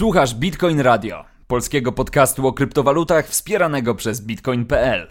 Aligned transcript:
Słuchasz 0.00 0.34
Bitcoin 0.34 0.80
Radio, 0.80 1.24
polskiego 1.46 1.92
podcastu 1.92 2.46
o 2.46 2.52
kryptowalutach 2.52 3.26
wspieranego 3.26 3.94
przez 3.94 4.20
bitcoin.pl. 4.20 5.08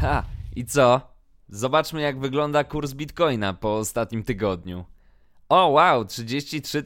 Ha, 0.00 0.24
i 0.56 0.64
co? 0.64 1.00
Zobaczmy 1.48 2.00
jak 2.00 2.18
wygląda 2.18 2.64
kurs 2.64 2.92
Bitcoina 2.92 3.54
po 3.54 3.76
ostatnim 3.76 4.22
tygodniu. 4.22 4.84
O 5.48 5.68
wow, 5.68 6.04
33 6.04 6.84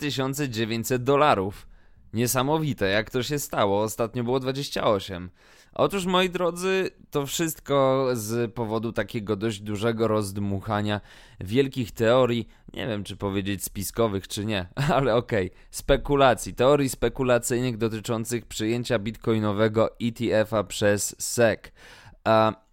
900 0.48 1.04
dolarów. 1.04 1.66
Niesamowite, 2.12 2.88
jak 2.88 3.10
to 3.10 3.22
się 3.22 3.38
stało. 3.38 3.82
Ostatnio 3.82 4.24
było 4.24 4.40
28. 4.40 5.30
Otóż, 5.74 6.06
moi 6.06 6.30
drodzy, 6.30 6.90
to 7.10 7.26
wszystko 7.26 8.08
z 8.12 8.54
powodu 8.54 8.92
takiego 8.92 9.36
dość 9.36 9.60
dużego 9.60 10.08
rozdmuchania 10.08 11.00
wielkich 11.40 11.92
teorii, 11.92 12.48
nie 12.74 12.86
wiem 12.86 13.04
czy 13.04 13.16
powiedzieć 13.16 13.64
spiskowych 13.64 14.28
czy 14.28 14.44
nie, 14.44 14.66
ale 14.94 15.14
okej, 15.14 15.46
okay, 15.46 15.58
spekulacji, 15.70 16.54
teorii 16.54 16.88
spekulacyjnych 16.88 17.76
dotyczących 17.76 18.46
przyjęcia 18.46 18.98
bitcoinowego 18.98 19.90
ETF-a 20.00 20.64
przez 20.64 21.16
SEC. 21.18 21.60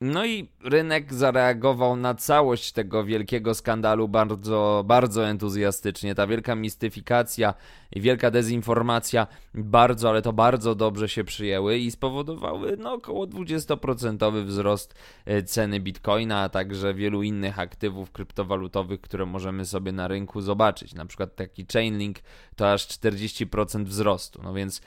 No 0.02 0.26
i 0.26 0.50
rynek 0.64 1.14
zareagował 1.14 1.96
na 1.96 2.16
całość 2.16 2.72
tego 2.72 3.04
wielkiego 3.04 3.54
skandalu 3.54 4.08
bardzo, 4.08 4.84
bardzo 4.88 5.28
entuzjastycznie. 5.28 6.16
Ta 6.16 6.28
wielka 6.28 6.56
mistyfikacja 6.56 7.54
i 7.92 8.02
wielka 8.02 8.32
dezinformacja 8.32 9.28
bardzo, 9.54 10.10
ale 10.10 10.22
to 10.22 10.34
bardzo 10.34 10.76
dobrze 10.76 11.10
się 11.10 11.24
przyjęły 11.24 11.78
i 11.78 11.92
spowodowały 11.92 12.78
no, 12.78 12.94
około 12.94 13.28
20% 13.28 14.46
wzrost 14.46 14.96
e, 15.26 15.44
ceny 15.44 15.80
bitcoina, 15.80 16.42
a 16.42 16.50
także 16.50 16.94
wielu 16.94 17.24
innych 17.24 17.60
aktywów 17.60 18.12
kryptowalutowych, 18.12 19.02
które 19.02 19.26
możemy 19.26 19.66
sobie 19.66 19.92
na 19.92 20.08
rynku 20.08 20.42
zobaczyć. 20.42 20.94
Na 20.94 21.06
przykład 21.06 21.36
taki 21.36 21.66
Chainlink 21.74 22.18
to 22.56 22.72
aż 22.72 22.88
40% 22.88 23.86
wzrostu. 23.86 24.42
No 24.44 24.54
więc 24.54 24.82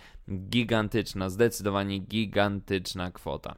gigantyczna, 0.49 1.31
zdecydowanie 1.31 1.99
gigantyczna 1.99 3.11
kwota. 3.11 3.55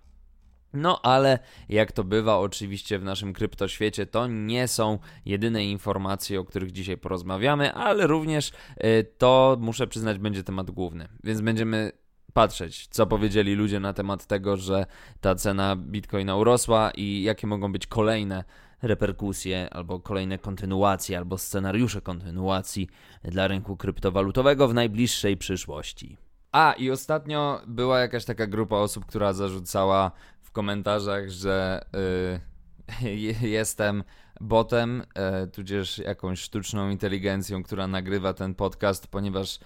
No 0.74 1.02
ale 1.02 1.38
jak 1.68 1.92
to 1.92 2.04
bywa 2.04 2.38
oczywiście 2.38 2.98
w 2.98 3.04
naszym 3.04 3.32
kryptoświecie, 3.32 4.06
to 4.06 4.26
nie 4.26 4.68
są 4.68 4.98
jedyne 5.26 5.64
informacje, 5.64 6.40
o 6.40 6.44
których 6.44 6.72
dzisiaj 6.72 6.98
porozmawiamy, 6.98 7.72
ale 7.74 8.06
również 8.06 8.48
y, 8.84 9.06
to 9.18 9.56
muszę 9.60 9.86
przyznać 9.86 10.18
będzie 10.18 10.44
temat 10.44 10.70
główny. 10.70 11.08
Więc 11.24 11.40
będziemy 11.40 11.92
patrzeć, 12.32 12.86
co 12.86 13.06
powiedzieli 13.06 13.54
ludzie 13.54 13.80
na 13.80 13.92
temat 13.92 14.26
tego, 14.26 14.56
że 14.56 14.86
ta 15.20 15.34
cena 15.34 15.76
bitcoina 15.76 16.36
urosła 16.36 16.90
i 16.90 17.22
jakie 17.22 17.46
mogą 17.46 17.72
być 17.72 17.86
kolejne 17.86 18.44
reperkusje, 18.82 19.68
albo 19.70 20.00
kolejne 20.00 20.38
kontynuacje, 20.38 21.18
albo 21.18 21.38
scenariusze 21.38 22.00
kontynuacji 22.00 22.88
dla 23.22 23.48
rynku 23.48 23.76
kryptowalutowego 23.76 24.68
w 24.68 24.74
najbliższej 24.74 25.36
przyszłości. 25.36 26.16
A, 26.52 26.72
i 26.72 26.90
ostatnio 26.90 27.60
była 27.66 28.00
jakaś 28.00 28.24
taka 28.24 28.46
grupa 28.46 28.76
osób, 28.76 29.06
która 29.06 29.32
zarzucała 29.32 30.10
komentarzach, 30.54 31.30
że 31.30 31.84
y, 33.02 33.46
jestem 33.48 34.04
botem, 34.40 35.02
y, 35.44 35.46
tudzież 35.46 35.98
jakąś 35.98 36.40
sztuczną 36.40 36.90
inteligencją, 36.90 37.62
która 37.62 37.86
nagrywa 37.86 38.34
ten 38.34 38.54
podcast, 38.54 39.06
ponieważ, 39.06 39.58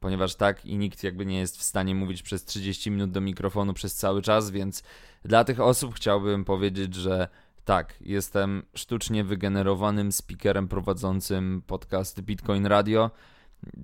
ponieważ 0.00 0.34
tak 0.34 0.66
i 0.66 0.78
nikt 0.78 1.02
jakby 1.02 1.26
nie 1.26 1.38
jest 1.38 1.58
w 1.58 1.62
stanie 1.62 1.94
mówić 1.94 2.22
przez 2.22 2.44
30 2.44 2.90
minut 2.90 3.10
do 3.10 3.20
mikrofonu 3.20 3.72
przez 3.74 3.94
cały 3.94 4.22
czas, 4.22 4.50
więc 4.50 4.82
dla 5.24 5.44
tych 5.44 5.60
osób 5.60 5.94
chciałbym 5.94 6.44
powiedzieć, 6.44 6.94
że 6.94 7.28
tak, 7.64 7.94
jestem 8.00 8.62
sztucznie 8.74 9.24
wygenerowanym 9.24 10.12
speakerem 10.12 10.68
prowadzącym 10.68 11.62
podcast 11.66 12.20
Bitcoin 12.20 12.66
Radio. 12.66 13.10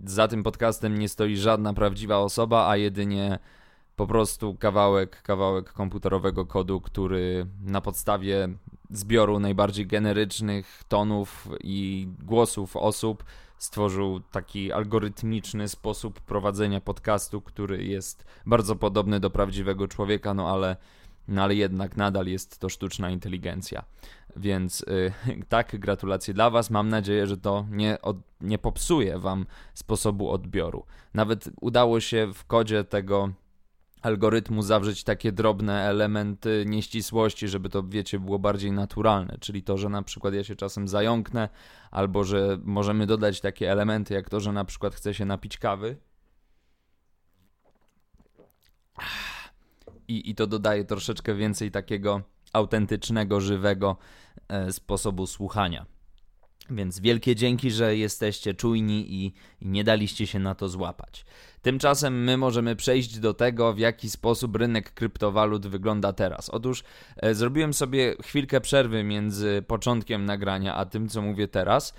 Za 0.04 0.28
tym 0.28 0.42
podcastem 0.42 0.98
nie 0.98 1.08
stoi 1.08 1.36
żadna 1.36 1.74
prawdziwa 1.74 2.18
osoba, 2.18 2.68
a 2.68 2.76
jedynie 2.76 3.38
po 3.96 4.06
prostu 4.06 4.54
kawałek, 4.54 5.22
kawałek 5.22 5.72
komputerowego 5.72 6.46
kodu, 6.46 6.80
który 6.80 7.46
na 7.64 7.80
podstawie 7.80 8.48
zbioru 8.90 9.38
najbardziej 9.38 9.86
generycznych 9.86 10.82
tonów 10.88 11.48
i 11.64 12.08
głosów 12.22 12.76
osób 12.76 13.24
stworzył 13.58 14.20
taki 14.20 14.72
algorytmiczny 14.72 15.68
sposób 15.68 16.20
prowadzenia 16.20 16.80
podcastu, 16.80 17.40
który 17.40 17.84
jest 17.84 18.24
bardzo 18.46 18.76
podobny 18.76 19.20
do 19.20 19.30
prawdziwego 19.30 19.88
człowieka, 19.88 20.34
no 20.34 20.48
ale, 20.48 20.76
no 21.28 21.42
ale 21.42 21.54
jednak 21.54 21.96
nadal 21.96 22.26
jest 22.26 22.58
to 22.58 22.68
sztuczna 22.68 23.10
inteligencja. 23.10 23.84
Więc 24.36 24.84
yy, 25.26 25.42
tak, 25.48 25.78
gratulacje 25.78 26.34
dla 26.34 26.50
Was. 26.50 26.70
Mam 26.70 26.88
nadzieję, 26.88 27.26
że 27.26 27.36
to 27.36 27.66
nie, 27.70 28.02
od, 28.02 28.16
nie 28.40 28.58
popsuje 28.58 29.18
Wam 29.18 29.46
sposobu 29.74 30.30
odbioru. 30.30 30.84
Nawet 31.14 31.48
udało 31.60 32.00
się 32.00 32.32
w 32.34 32.44
kodzie 32.44 32.84
tego 32.84 33.32
algorytmu 34.02 34.62
zawrzeć 34.62 35.04
takie 35.04 35.32
drobne 35.32 35.82
elementy 35.82 36.64
nieścisłości, 36.66 37.48
żeby 37.48 37.68
to, 37.68 37.82
wiecie, 37.82 38.18
było 38.18 38.38
bardziej 38.38 38.72
naturalne. 38.72 39.36
Czyli 39.40 39.62
to, 39.62 39.78
że 39.78 39.88
na 39.88 40.02
przykład 40.02 40.34
ja 40.34 40.44
się 40.44 40.56
czasem 40.56 40.88
zająknę, 40.88 41.48
albo 41.90 42.24
że 42.24 42.58
możemy 42.62 43.06
dodać 43.06 43.40
takie 43.40 43.72
elementy, 43.72 44.14
jak 44.14 44.30
to, 44.30 44.40
że 44.40 44.52
na 44.52 44.64
przykład 44.64 44.94
chcę 44.94 45.14
się 45.14 45.24
napić 45.24 45.58
kawy. 45.58 45.96
I, 50.08 50.30
i 50.30 50.34
to 50.34 50.46
dodaje 50.46 50.84
troszeczkę 50.84 51.34
więcej 51.34 51.70
takiego 51.70 52.22
autentycznego, 52.52 53.40
żywego 53.40 53.96
e, 54.48 54.72
sposobu 54.72 55.26
słuchania. 55.26 55.86
Więc 56.72 57.00
wielkie 57.00 57.36
dzięki, 57.36 57.70
że 57.70 57.96
jesteście 57.96 58.54
czujni 58.54 59.14
i, 59.14 59.32
nie 59.62 59.84
daliście 59.84 60.26
się 60.26 60.38
na 60.38 60.54
to 60.54 60.68
złapać. 60.68 61.24
Tymczasem 61.62 62.24
my 62.24 62.36
możemy 62.36 62.76
przejść 62.76 63.18
do 63.18 63.34
tego, 63.34 63.72
w 63.72 63.78
jaki 63.78 64.10
sposób 64.10 64.56
rynek 64.56 64.94
kryptowalut 64.94 65.66
wygląda 65.66 66.12
teraz. 66.12 66.50
Otóż 66.50 66.84
e, 67.16 67.34
zrobiłem 67.34 67.74
sobie 67.74 68.16
chwilkę 68.22 68.60
przerwy 68.60 69.04
między 69.04 69.64
początkiem 69.66 70.24
nagrania 70.24 70.74
a 70.74 70.86
tym, 70.86 71.08
co 71.08 71.22
mówię 71.22 71.48
teraz. 71.48 71.94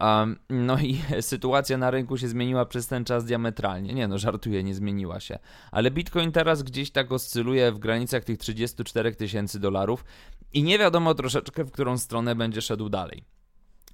Um, 0.00 0.38
no 0.50 0.78
i 0.78 1.00
sytuacja 1.20 1.78
na 1.78 1.90
rynku 1.90 2.16
się 2.16 2.28
zmieniła 2.28 2.66
przez 2.66 2.86
ten 2.86 3.04
czas 3.04 3.24
diametralnie. 3.24 3.94
Nie 3.94 4.08
no, 4.08 4.18
żartuję, 4.18 4.64
nie 4.64 4.74
zmieniła 4.74 5.20
się. 5.20 5.38
Ale 5.72 5.90
Bitcoin 5.90 6.32
teraz 6.32 6.62
gdzieś 6.62 6.90
tak 6.90 7.12
oscyluje 7.12 7.72
w 7.72 7.78
granicach 7.78 8.24
tych 8.24 8.38
34 8.38 9.14
tysięcy 9.14 9.60
dolarów 9.60 10.04
i 10.52 10.62
nie 10.62 10.78
wiadomo 10.78 11.14
troszeczkę, 11.14 11.64
w 11.64 11.70
którą 11.70 11.98
stronę 11.98 12.34
będzie 12.34 12.62
szedł 12.62 12.88
dalej. 12.88 13.37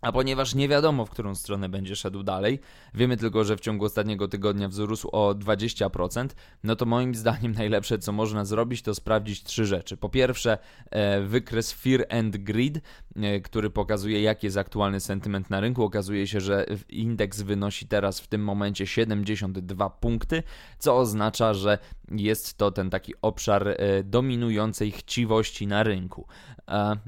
A 0.04 0.12
ponieważ 0.12 0.54
nie 0.54 0.68
wiadomo, 0.68 1.06
w 1.06 1.10
którą 1.10 1.34
stronę 1.34 1.68
będzie 1.68 1.96
szedł 1.96 2.22
dalej, 2.22 2.60
wiemy 2.94 3.16
tylko, 3.16 3.44
że 3.44 3.56
w 3.56 3.60
ciągu 3.60 3.84
ostatniego 3.84 4.28
tygodnia 4.28 4.68
wzrósł 4.68 5.08
o 5.12 5.34
20%, 5.34 6.28
no 6.64 6.76
to 6.76 6.86
moim 6.86 7.14
zdaniem 7.24 7.52
najlepsze, 7.52 7.98
co 7.98 8.12
można 8.12 8.44
zrobić, 8.44 8.82
to 8.82 8.94
sprawdzić 8.94 9.42
trzy 9.42 9.66
rzeczy. 9.66 9.96
Po 9.96 10.08
pierwsze, 10.08 10.58
e, 10.90 11.20
wykres 11.20 11.72
Fear 11.72 12.06
and 12.10 12.36
Greed, 12.36 12.80
e, 13.16 13.40
który 13.40 13.70
pokazuje, 13.70 14.22
jaki 14.22 14.46
jest 14.46 14.56
aktualny 14.56 15.00
sentyment 15.00 15.50
na 15.50 15.60
rynku. 15.60 15.84
Okazuje 15.84 16.26
się, 16.26 16.40
że 16.40 16.66
indeks 16.88 17.42
wynosi 17.42 17.88
teraz 17.88 18.20
w 18.20 18.26
tym 18.26 18.44
momencie 18.44 18.86
72 18.86 19.90
punkty, 19.90 20.42
co 20.78 20.96
oznacza, 20.96 21.54
że 21.54 21.78
jest 22.10 22.58
to 22.58 22.70
ten 22.70 22.90
taki 22.90 23.14
obszar 23.22 23.68
e, 23.68 23.76
dominującej 24.02 24.90
chciwości 24.90 25.66
na 25.66 25.82
rynku. 25.82 26.26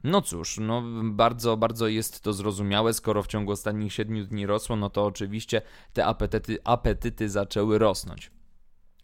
No 0.04 0.22
cóż, 0.22 0.58
no 0.60 0.82
bardzo, 1.04 1.56
bardzo 1.56 1.88
jest 1.88 2.20
to 2.20 2.32
zrozumiałe, 2.32 2.85
skoro 2.94 3.22
w 3.22 3.26
ciągu 3.26 3.52
ostatnich 3.52 3.92
7 3.92 4.26
dni 4.26 4.46
rosło, 4.46 4.76
no 4.76 4.90
to 4.90 5.04
oczywiście 5.04 5.62
te 5.92 6.06
apetyty, 6.06 6.58
apetyty 6.64 7.28
zaczęły 7.28 7.78
rosnąć. 7.78 8.30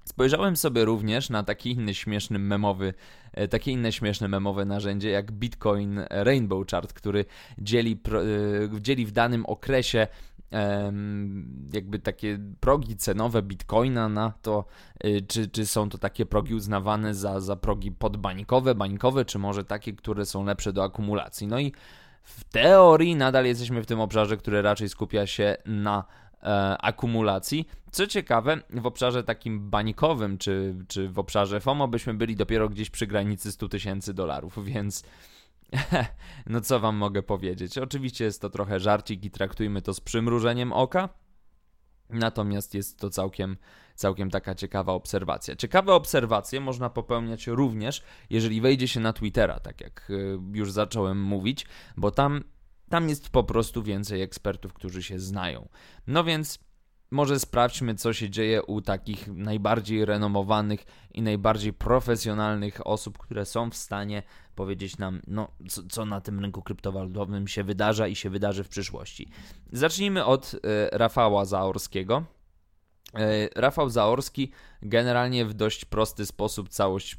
Spojrzałem 0.05 0.57
sobie 0.57 0.85
również 0.85 1.31
na 1.31 1.43
taki 1.43 1.71
inny 1.71 1.95
śmieszny 1.95 2.39
memowy, 2.39 2.95
e, 3.33 3.49
takie 3.49 3.73
inne 3.73 3.93
śmieszne 3.93 4.29
memowe 4.29 4.65
narzędzie 4.65 5.11
jak 5.11 5.33
Bitcoin 5.33 6.01
Rainbow 6.11 6.67
Chart, 6.67 6.93
który 6.93 7.25
dzieli, 7.59 8.01
e, 8.73 8.81
dzieli 8.81 9.07
w 9.07 9.13
danym 9.13 9.47
okresie 9.47 10.07
jakby 11.73 11.99
takie 11.99 12.39
progi 12.61 12.97
cenowe 12.97 13.43
bitcoina 13.43 14.09
na 14.09 14.33
to, 14.43 14.65
y, 15.05 15.23
czy, 15.29 15.49
czy 15.49 15.67
są 15.67 15.89
to 15.89 15.99
takie 15.99 16.27
progi 16.27 16.55
uznawane 16.55 17.15
za, 17.15 17.41
za 17.41 17.57
progi 17.57 17.93
podbańkowe, 17.93 18.75
bańkowe, 18.75 19.25
czy 19.25 19.39
może 19.39 19.65
takie, 19.65 19.93
które 19.93 20.27
są 20.27 20.45
lepsze 20.45 20.73
do 20.73 20.85
akumulacji. 20.85 21.47
No 21.47 21.61
i 21.61 21.73
w 22.23 22.45
teorii 22.45 23.17
nadal 23.17 23.45
jesteśmy 23.47 23.83
w 23.83 23.87
tym 23.87 24.01
obszarze, 24.01 24.37
który 24.37 24.63
raczej 24.63 24.89
skupia 24.89 25.27
się 25.27 25.57
na 25.67 26.05
e, 26.43 26.79
akumulacji. 26.79 27.69
Co 27.93 28.07
ciekawe, 28.07 28.61
w 28.71 28.87
obszarze 28.87 29.25
takim 29.25 29.71
bańkowym, 29.71 30.39
czy, 30.39 30.75
czy 30.89 31.09
w 31.09 31.19
obszarze 31.19 31.61
FOMO 31.61 31.89
byśmy 31.89 32.15
byli 32.15 32.37
dopiero 32.37 32.69
gdzieś 32.69 32.91
przy 32.91 33.07
granicy 33.07 33.53
100 33.53 33.69
tysięcy 33.69 34.15
dolarów, 34.15 34.65
więc 34.75 35.05
no 36.47 36.61
co 36.61 36.81
wam 36.81 36.97
mogę 36.97 37.23
powiedzieć? 37.23 37.79
Oczywiście 37.79 38.25
jest 38.25 38.41
to 38.41 38.51
trochę 38.51 38.81
żarcik 38.81 39.25
i 39.25 39.31
traktujmy 39.31 39.83
to 39.83 39.95
z 39.95 40.01
przymrużeniem 40.01 40.73
oka. 40.73 41.09
Natomiast 42.11 42.75
jest 42.75 42.99
to 42.99 43.11
całkiem, 43.11 43.57
całkiem 43.95 44.31
taka 44.31 44.55
ciekawa 44.55 44.93
obserwacja. 44.93 45.57
Ciekawe 45.57 45.93
obserwacje 45.95 46.61
można 46.61 46.91
popełniać 46.91 47.47
również, 47.47 48.03
jeżeli 48.31 48.61
wejdzie 48.61 48.89
się 48.89 49.01
na 49.01 49.13
Twittera, 49.13 49.61
tak 49.61 49.81
jak 49.81 50.11
y, 50.11 50.39
już 50.53 50.73
zacząłem 50.73 51.23
mówić, 51.23 51.67
bo 51.97 52.11
tam, 52.11 52.45
tam 52.89 53.09
jest 53.09 53.31
po 53.31 53.45
prostu 53.45 53.83
więcej 53.83 54.23
ekspertów, 54.23 54.73
którzy 54.73 55.03
się 55.03 55.19
znają. 55.19 55.69
No 56.07 56.25
więc 56.25 56.59
może 57.13 57.41
sprawdźmy, 57.41 57.95
co 57.95 58.13
się 58.13 58.31
dzieje 58.31 58.63
u 58.63 58.81
takich 58.81 59.29
najbardziej 59.29 60.05
renomowanych 60.05 60.85
i 61.15 61.23
najbardziej 61.23 61.73
profesjonalnych 61.73 62.87
osób, 62.87 63.19
które 63.19 63.47
są 63.47 63.71
w 63.71 63.77
stanie 63.77 64.23
powiedzieć 64.55 64.99
nam, 64.99 65.21
no, 65.27 65.49
co, 65.69 65.83
co 65.91 66.05
na 66.05 66.21
tym 66.21 66.41
rynku 66.41 66.63
kryptowalutowym 66.63 67.49
się 67.49 67.65
wydarza 67.65 68.09
i 68.09 68.17
się 68.17 68.31
wydarzy 68.31 68.65
w 68.65 68.69
przyszłości. 68.69 69.29
Zacznijmy 69.73 70.25
od 70.25 70.55
e, 70.55 70.99
Rafała 70.99 71.45
Zaorskiego. 71.45 72.25
E, 73.15 73.49
Rafał 73.61 73.91
Zaorski 73.91 74.53
generalnie 74.83 75.45
w 75.45 75.55
dość 75.55 75.85
prosty 75.85 76.27
sposób 76.27 76.69
całość 76.69 77.19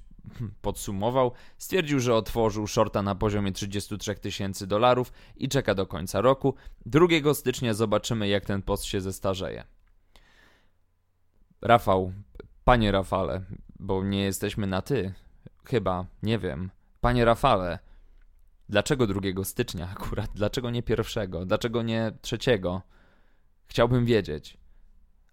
podsumował, 0.62 1.32
stwierdził, 1.58 2.00
że 2.00 2.16
otworzył 2.16 2.68
shorta 2.68 3.02
na 3.02 3.16
poziomie 3.16 3.52
33 3.52 4.16
tysięcy 4.16 4.68
dolarów 4.68 5.14
i 5.36 5.50
czeka 5.50 5.76
do 5.76 5.86
końca 5.86 6.22
roku. 6.22 6.56
2 6.86 7.34
stycznia 7.34 7.74
zobaczymy, 7.74 8.28
jak 8.28 8.46
ten 8.46 8.62
post 8.62 8.84
się 8.84 9.02
zestarzeje. 9.02 9.64
Rafał, 11.62 12.14
panie 12.64 12.92
Rafale, 12.92 13.42
bo 13.80 14.04
nie 14.04 14.24
jesteśmy 14.24 14.68
na 14.68 14.82
ty. 14.82 15.14
Chyba, 15.66 16.06
nie 16.24 16.40
wiem. 16.40 16.72
Panie 17.02 17.26
Rafale, 17.26 17.80
dlaczego 18.70 19.08
2 19.08 19.44
stycznia 19.44 19.90
akurat? 19.98 20.30
Dlaczego 20.36 20.70
nie 20.70 20.84
pierwszego? 20.84 21.46
Dlaczego 21.46 21.82
nie 21.82 22.12
trzeciego? 22.22 22.82
Chciałbym 23.66 24.06
wiedzieć. 24.06 24.63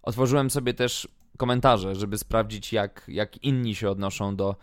Otworzyłem 0.02 0.50
sobie 0.50 0.74
też 0.74 1.08
komentarze, 1.36 1.94
żeby 1.94 2.18
sprawdzić, 2.18 2.72
jak, 2.72 3.04
jak 3.08 3.44
inni 3.44 3.74
się 3.74 3.90
odnoszą 3.90 4.36
do, 4.36 4.56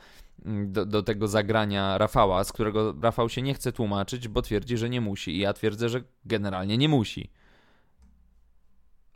do, 0.46 0.86
do, 0.86 1.04
tego 1.04 1.28
zagrania 1.28 1.98
Rafała, 1.98 2.44
z 2.44 2.52
którego 2.52 2.96
Rafał 3.02 3.30
się 3.30 3.42
nie 3.42 3.54
chce 3.54 3.72
tłumaczyć, 3.72 4.28
bo 4.28 4.42
twierdzi, 4.42 4.78
że 4.78 4.90
nie 4.90 5.02
musi. 5.02 5.32
I 5.32 5.40
ja 5.40 5.54
twierdzę, 5.54 5.90
że 5.90 6.04
generalnie 6.26 6.78
nie 6.78 6.90
musi 6.90 7.30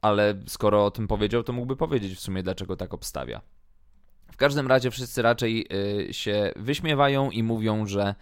ale 0.01 0.35
skoro 0.47 0.85
o 0.85 0.91
tym 0.91 1.07
powiedział, 1.07 1.43
to 1.43 1.53
mógłby 1.53 1.75
powiedzieć 1.75 2.13
w 2.13 2.19
sumie, 2.19 2.43
dlaczego 2.43 2.75
tak 2.75 2.93
obstawia. 2.93 3.41
W 4.31 4.37
każdym 4.37 4.67
razie 4.67 4.91
wszyscy 4.91 5.21
raczej 5.21 5.67
y, 6.09 6.13
się 6.13 6.51
wyśmiewają 6.55 7.31
i 7.31 7.43
mówią, 7.43 7.87
że 7.87 8.15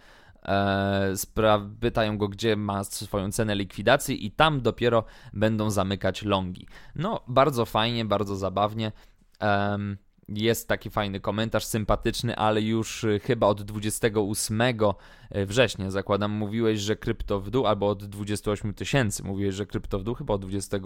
pytają 1.80 2.18
go, 2.18 2.28
gdzie 2.28 2.56
ma 2.56 2.84
swoją 2.84 3.32
cenę 3.32 3.54
likwidacji, 3.54 4.26
i 4.26 4.30
tam 4.30 4.60
dopiero 4.60 5.04
będą 5.32 5.70
zamykać 5.70 6.22
longi. 6.22 6.66
No, 6.96 7.20
bardzo 7.28 7.64
fajnie, 7.66 8.04
bardzo 8.04 8.36
zabawnie. 8.36 8.92
Um, 9.40 9.96
jest 10.30 10.68
taki 10.68 10.90
fajny 10.90 11.20
komentarz, 11.20 11.64
sympatyczny, 11.64 12.36
ale 12.36 12.62
już 12.62 13.04
y, 13.04 13.20
chyba 13.20 13.46
od 13.46 13.62
28 13.62 14.60
y, 14.60 15.46
września, 15.46 15.90
zakładam, 15.90 16.30
mówiłeś, 16.30 16.80
że 16.80 16.96
krypto 16.96 17.40
w 17.40 17.50
dół, 17.50 17.66
albo 17.66 17.88
od 17.88 18.04
28 18.04 18.74
tysięcy. 18.74 19.22
Mówiłeś, 19.22 19.54
że 19.54 19.66
krypto 19.66 19.98
w 19.98 20.02
dół, 20.02 20.14
chyba 20.14 20.34
od 20.34 20.40
20, 20.40 20.78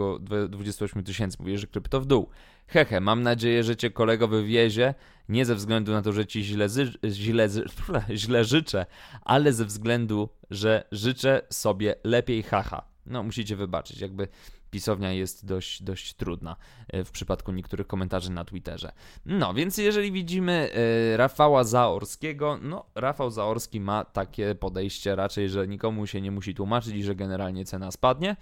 28 0.49 1.05
tysięcy. 1.05 1.37
Mówiłeś, 1.41 1.61
że 1.61 1.67
krypto 1.67 2.00
w 2.00 2.06
dół. 2.06 2.29
Hehe, 2.67 3.00
mam 3.00 3.23
nadzieję, 3.23 3.64
że 3.64 3.76
cię 3.76 3.91
kolego 3.91 4.29
wywiezie, 4.29 4.94
nie 5.29 5.44
ze 5.44 5.55
względu 5.55 5.93
na 5.93 6.02
to, 6.02 6.12
że 6.12 6.26
ci 6.26 6.44
źle, 6.44 6.69
źle, 7.11 7.49
źle 8.23 8.44
życzę, 8.44 8.87
ale 9.23 9.52
ze 9.52 9.64
względu, 9.64 10.29
że 10.50 10.85
życzę 10.93 11.43
sobie 11.50 11.94
lepiej 12.05 12.43
haha. 12.43 12.94
No, 13.06 13.23
musicie 13.23 13.56
wybaczyć, 13.56 14.00
jakby 14.00 14.29
pisownia 14.74 15.12
jest 15.12 15.46
dość, 15.46 15.82
dość 15.82 16.14
trudna 16.14 16.56
e, 16.88 17.04
w 17.04 17.10
przypadku 17.10 17.52
niektórych 17.52 17.86
komentarzy 17.86 18.30
na 18.30 18.44
Twitterze. 18.44 18.92
No, 19.26 19.54
więc 19.54 19.78
jeżeli 19.78 20.12
widzimy 20.12 20.70
e, 20.72 21.16
Rafała 21.16 21.64
Zaorskiego, 21.64 22.58
no 22.62 22.86
Rafał 22.94 23.30
Zaorski 23.30 23.80
ma 23.80 24.04
takie 24.04 24.54
podejście 24.54 25.16
raczej, 25.16 25.48
że 25.48 25.68
nikomu 25.68 26.06
się 26.06 26.20
nie 26.20 26.30
musi 26.30 26.54
tłumaczyć 26.54 26.94
i 26.94 27.02
że 27.02 27.14
generalnie 27.14 27.64
cena 27.64 27.90
spadnie. 27.90 28.36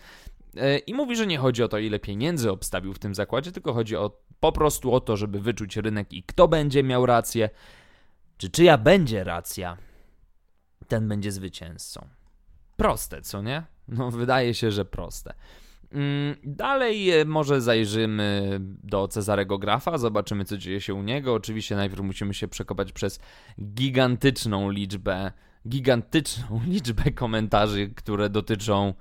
E, 0.57 0.79
I 0.79 0.95
mówi, 0.95 1.17
że 1.17 1.27
nie 1.27 1.39
chodzi 1.39 1.63
o 1.63 1.69
to, 1.69 1.79
ile 1.79 1.99
pieniędzy 1.99 2.51
obstawił 2.51 2.95
w 2.95 2.99
tym 2.99 3.15
zakładzie, 3.15 3.53
tylko 3.53 3.73
chodzi 3.73 3.97
o, 3.97 4.11
po 4.41 4.53
prostu 4.53 4.93
o 4.93 5.01
to, 5.01 5.17
żeby 5.17 5.41
wyczuć 5.41 5.77
rynek 5.77 6.13
i 6.13 6.23
kto 6.23 6.49
będzie 6.49 6.83
miał 6.83 7.07
rację, 7.07 7.51
czy 8.39 8.51
czyja 8.51 8.79
będzie 8.79 9.25
racja, 9.25 9.77
ten 10.89 11.09
będzie 11.09 11.33
zwycięzcą. 11.33 12.09
Proste, 12.77 13.23
co 13.23 13.43
nie? 13.43 13.63
No, 13.89 14.11
wydaje 14.11 14.55
się, 14.55 14.71
że 14.71 14.85
proste. 14.85 15.35
Mm, 15.93 16.37
dalej 16.45 17.11
e, 17.11 17.25
może 17.25 17.61
zajrzymy 17.61 18.59
do 18.61 19.09
Cezarego 19.09 19.59
Grafa, 19.59 19.99
zobaczymy 19.99 20.45
co 20.45 20.59
dzieje 20.59 20.81
się 20.81 20.95
u 20.95 21.03
niego. 21.03 21.35
Oczywiście 21.35 21.77
najpierw 21.77 22.03
musimy 22.03 22.35
się 22.35 22.49
przekopać 22.49 22.93
przez 22.93 23.21
gigantyczną 23.75 24.71
liczbę, 24.71 25.33
gigantyczną 25.69 26.61
liczbę 26.69 27.11
komentarzy, 27.11 27.89
które 27.89 28.31
dotyczą 28.31 28.95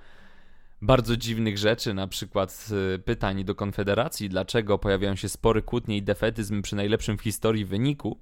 bardzo 0.82 1.18
dziwnych 1.18 1.58
rzeczy, 1.58 1.94
na 1.94 2.08
przykład 2.08 2.68
y, 2.96 3.00
pytań 3.00 3.44
do 3.44 3.56
Konfederacji, 3.56 4.30
dlaczego 4.30 4.78
pojawiają 4.78 5.16
się 5.16 5.30
spory 5.30 5.62
kłótnie 5.62 5.98
i 5.98 6.04
defetyzm 6.04 6.62
przy 6.62 6.76
najlepszym 6.76 7.18
w 7.18 7.22
historii 7.22 7.66
wyniku. 7.66 8.20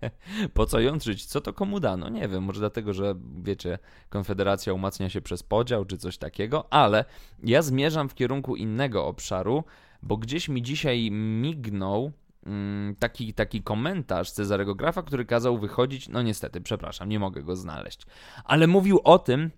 po 0.54 0.66
co 0.66 0.80
jątrzyć? 0.80 1.26
Co 1.26 1.40
to 1.40 1.52
komu 1.52 1.80
da? 1.80 1.96
No 1.96 2.08
nie 2.08 2.28
wiem, 2.28 2.42
może 2.42 2.60
dlatego, 2.60 2.92
że 2.92 3.14
wiecie, 3.42 3.78
Konfederacja 4.08 4.72
umacnia 4.72 5.10
się 5.10 5.20
przez 5.20 5.42
podział 5.42 5.84
czy 5.84 5.98
coś 5.98 6.18
takiego, 6.18 6.72
ale 6.72 7.04
ja 7.42 7.62
zmierzam 7.62 8.08
w 8.08 8.14
kierunku 8.14 8.56
innego 8.56 9.06
obszaru, 9.06 9.64
bo 10.02 10.16
gdzieś 10.16 10.48
mi 10.48 10.62
dzisiaj 10.62 11.10
mignął 11.10 12.12
mm, 12.46 12.96
taki, 12.96 13.34
taki 13.34 13.62
komentarz 13.62 14.30
Cezarego 14.30 14.74
Grafa, 14.74 15.02
który 15.02 15.24
kazał 15.24 15.58
wychodzić, 15.58 16.08
no 16.08 16.22
niestety, 16.22 16.60
przepraszam, 16.60 17.08
nie 17.08 17.18
mogę 17.18 17.42
go 17.42 17.56
znaleźć, 17.56 18.06
ale 18.44 18.66
mówił 18.66 19.00
o 19.04 19.18
tym, 19.18 19.50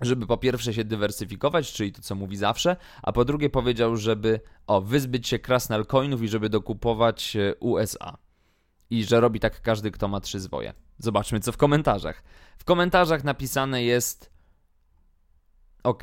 żeby 0.00 0.26
po 0.26 0.36
pierwsze 0.36 0.74
się 0.74 0.84
dywersyfikować, 0.84 1.72
czyli 1.72 1.92
to 1.92 2.02
co 2.02 2.14
mówi 2.14 2.36
zawsze, 2.36 2.76
a 3.02 3.12
po 3.12 3.24
drugie 3.24 3.50
powiedział, 3.50 3.96
żeby 3.96 4.40
o, 4.66 4.80
wyzbyć 4.80 5.28
się 5.28 5.38
krasnal 5.38 5.86
coinów 5.86 6.22
i 6.22 6.28
żeby 6.28 6.48
dokupować 6.48 7.36
e, 7.36 7.54
USA. 7.54 8.18
I 8.90 9.04
że 9.04 9.20
robi 9.20 9.40
tak 9.40 9.62
każdy, 9.62 9.90
kto 9.90 10.08
ma 10.08 10.20
trzy 10.20 10.40
zwoje. 10.40 10.72
Zobaczmy 10.98 11.40
co 11.40 11.52
w 11.52 11.56
komentarzach. 11.56 12.22
W 12.58 12.64
komentarzach 12.64 13.24
napisane 13.24 13.84
jest 13.84 14.30
ok. 15.82 16.02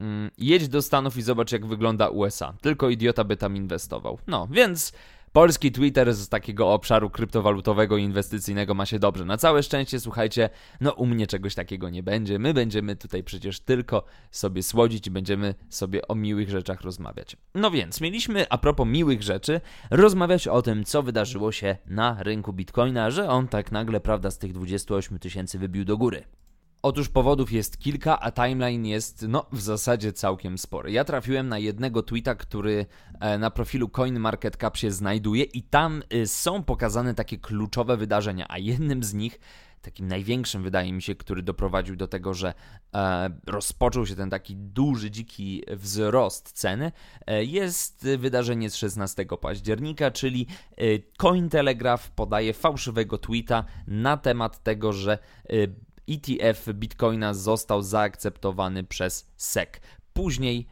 Mm, 0.00 0.30
jedź 0.38 0.68
do 0.68 0.82
Stanów 0.82 1.16
i 1.16 1.22
zobacz 1.22 1.52
jak 1.52 1.66
wygląda 1.66 2.08
USA. 2.08 2.54
Tylko 2.60 2.90
idiota 2.90 3.24
by 3.24 3.36
tam 3.36 3.56
inwestował. 3.56 4.18
No, 4.26 4.48
więc 4.50 4.92
Polski 5.32 5.72
Twitter 5.72 6.14
z 6.14 6.28
takiego 6.28 6.72
obszaru 6.72 7.10
kryptowalutowego 7.10 7.96
i 7.96 8.02
inwestycyjnego 8.02 8.74
ma 8.74 8.86
się 8.86 8.98
dobrze. 8.98 9.24
Na 9.24 9.36
całe 9.36 9.62
szczęście, 9.62 10.00
słuchajcie, 10.00 10.50
no 10.80 10.92
u 10.92 11.06
mnie 11.06 11.26
czegoś 11.26 11.54
takiego 11.54 11.90
nie 11.90 12.02
będzie. 12.02 12.38
My 12.38 12.54
będziemy 12.54 12.96
tutaj 12.96 13.24
przecież 13.24 13.60
tylko 13.60 14.04
sobie 14.30 14.62
słodzić 14.62 15.06
i 15.06 15.10
będziemy 15.10 15.54
sobie 15.68 16.08
o 16.08 16.14
miłych 16.14 16.50
rzeczach 16.50 16.80
rozmawiać. 16.80 17.36
No 17.54 17.70
więc, 17.70 18.00
mieliśmy 18.00 18.46
a 18.50 18.58
propos 18.58 18.86
miłych 18.88 19.22
rzeczy 19.22 19.60
rozmawiać 19.90 20.48
o 20.48 20.62
tym, 20.62 20.84
co 20.84 21.02
wydarzyło 21.02 21.52
się 21.52 21.76
na 21.86 22.22
rynku 22.22 22.52
Bitcoina, 22.52 23.10
że 23.10 23.28
on 23.28 23.48
tak 23.48 23.72
nagle, 23.72 24.00
prawda, 24.00 24.30
z 24.30 24.38
tych 24.38 24.52
28 24.52 25.18
tysięcy 25.18 25.58
wybił 25.58 25.84
do 25.84 25.96
góry. 25.96 26.24
Otóż 26.84 27.08
powodów 27.08 27.52
jest 27.52 27.78
kilka, 27.78 28.20
a 28.20 28.32
timeline 28.32 28.86
jest 28.86 29.24
no 29.28 29.46
w 29.52 29.60
zasadzie 29.60 30.12
całkiem 30.12 30.58
spory. 30.58 30.92
Ja 30.92 31.04
trafiłem 31.04 31.48
na 31.48 31.58
jednego 31.58 32.02
tweeta, 32.02 32.34
który 32.34 32.86
e, 33.20 33.38
na 33.38 33.50
profilu 33.50 33.88
CoinMarketCap 33.88 34.76
się 34.76 34.90
znajduje 34.90 35.44
i 35.44 35.62
tam 35.62 36.02
y, 36.14 36.26
są 36.26 36.62
pokazane 36.62 37.14
takie 37.14 37.38
kluczowe 37.38 37.96
wydarzenia, 37.96 38.46
a 38.48 38.58
jednym 38.58 39.04
z 39.04 39.14
nich 39.14 39.40
takim 39.82 40.08
największym, 40.08 40.62
wydaje 40.62 40.92
mi 40.92 41.02
się, 41.02 41.14
który 41.14 41.42
doprowadził 41.42 41.96
do 41.96 42.08
tego, 42.08 42.34
że 42.34 42.54
e, 42.94 43.30
rozpoczął 43.46 44.06
się 44.06 44.16
ten 44.16 44.30
taki 44.30 44.56
duży, 44.56 45.10
dziki 45.10 45.62
wzrost 45.68 46.52
ceny, 46.52 46.92
e, 47.26 47.44
jest 47.44 48.06
wydarzenie 48.18 48.70
z 48.70 48.76
16 48.76 49.26
października, 49.40 50.10
czyli 50.10 50.46
e, 50.76 50.84
Cointelegraph 51.16 52.10
podaje 52.10 52.52
fałszywego 52.52 53.18
tweeta 53.18 53.64
na 53.86 54.16
temat 54.16 54.62
tego, 54.62 54.92
że 54.92 55.18
e, 55.48 55.54
ETF 56.14 56.68
Bitcoina 56.74 57.34
został 57.34 57.82
zaakceptowany 57.82 58.84
przez 58.84 59.32
SEC. 59.36 59.70
Później 60.12 60.66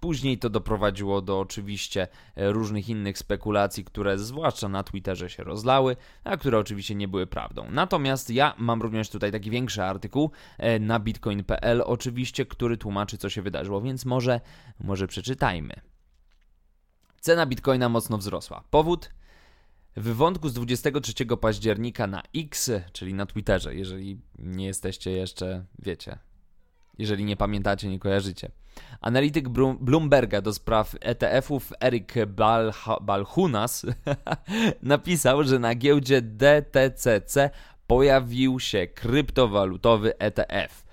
później 0.00 0.38
to 0.38 0.50
doprowadziło 0.50 1.22
do 1.22 1.40
oczywiście 1.40 2.08
e, 2.36 2.52
różnych 2.52 2.88
innych 2.88 3.18
spekulacji, 3.18 3.84
które 3.84 4.18
zwłaszcza 4.18 4.68
na 4.68 4.82
Twitterze 4.82 5.30
się 5.30 5.44
rozlały, 5.44 5.96
a 6.24 6.36
które 6.36 6.58
oczywiście 6.58 6.94
nie 6.94 7.08
były 7.08 7.26
prawdą. 7.26 7.70
Natomiast 7.70 8.30
ja 8.30 8.54
mam 8.58 8.82
również 8.82 9.10
tutaj 9.10 9.32
taki 9.32 9.50
większy 9.50 9.82
artykuł 9.82 10.30
e, 10.58 10.78
na 10.78 11.00
bitcoin.pl, 11.00 11.82
oczywiście, 11.86 12.46
który 12.46 12.76
tłumaczy, 12.76 13.18
co 13.18 13.30
się 13.30 13.42
wydarzyło, 13.42 13.80
więc 13.80 14.04
może, 14.04 14.40
może 14.80 15.06
przeczytajmy. 15.06 15.74
Cena 17.20 17.46
bitcoina 17.46 17.88
mocno 17.88 18.18
wzrosła. 18.18 18.64
Powód? 18.70 19.10
W 19.96 20.14
wątku 20.14 20.48
z 20.48 20.54
23 20.54 21.12
października 21.40 22.06
na 22.06 22.22
X, 22.36 22.70
czyli 22.92 23.14
na 23.14 23.26
Twitterze, 23.26 23.74
jeżeli 23.74 24.20
nie 24.38 24.66
jesteście 24.66 25.10
jeszcze, 25.10 25.64
wiecie, 25.78 26.18
jeżeli 26.98 27.24
nie 27.24 27.36
pamiętacie, 27.36 27.88
nie 27.88 27.98
kojarzycie. 27.98 28.50
Analityk 29.00 29.48
Bloomberga 29.80 30.40
do 30.40 30.54
spraw 30.54 30.96
ETF-ów 31.00 31.72
Eric 31.80 32.14
Balchunas 33.00 33.86
napisał, 34.82 35.44
że 35.44 35.58
na 35.58 35.74
giełdzie 35.74 36.22
DTCC 36.22 37.50
pojawił 37.86 38.60
się 38.60 38.86
kryptowalutowy 38.86 40.18
ETF. 40.18 40.84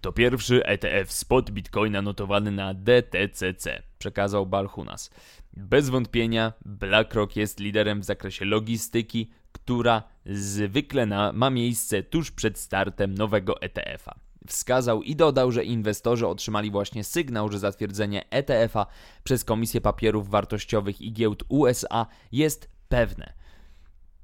To 0.00 0.12
pierwszy 0.12 0.64
ETF 0.64 1.12
spot 1.12 1.50
Bitcoina 1.50 2.02
notowany 2.02 2.50
na 2.50 2.74
DTCC, 2.74 3.82
przekazał 3.98 4.46
Balchunas. 4.46 5.10
Bez 5.56 5.88
wątpienia 5.88 6.52
BlackRock 6.64 7.36
jest 7.36 7.60
liderem 7.60 8.00
w 8.00 8.04
zakresie 8.04 8.44
logistyki, 8.44 9.30
która 9.52 10.02
zwykle 10.26 11.06
na, 11.06 11.32
ma 11.32 11.50
miejsce 11.50 12.02
tuż 12.02 12.30
przed 12.30 12.58
startem 12.58 13.14
nowego 13.14 13.60
ETF-a. 13.60 14.14
Wskazał 14.46 15.02
i 15.02 15.16
dodał, 15.16 15.52
że 15.52 15.64
inwestorzy 15.64 16.26
otrzymali 16.26 16.70
właśnie 16.70 17.04
sygnał, 17.04 17.52
że 17.52 17.58
zatwierdzenie 17.58 18.30
ETF-a 18.30 18.86
przez 19.24 19.44
Komisję 19.44 19.80
Papierów 19.80 20.28
Wartościowych 20.28 21.00
i 21.00 21.12
Giełd 21.12 21.44
USA 21.48 22.06
jest 22.32 22.68
pewne. 22.88 23.32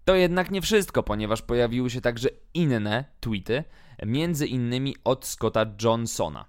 To 0.05 0.15
jednak 0.15 0.51
nie 0.51 0.63
wszystko, 0.63 1.03
ponieważ 1.03 1.43
pojawiły 1.43 1.91
się 1.91 2.01
także 2.01 2.29
inne 2.55 3.05
tweety, 3.21 3.65
między 4.07 4.47
innymi 4.47 4.97
od 5.05 5.27
Scotta 5.27 5.67
Johnsona. 5.83 6.45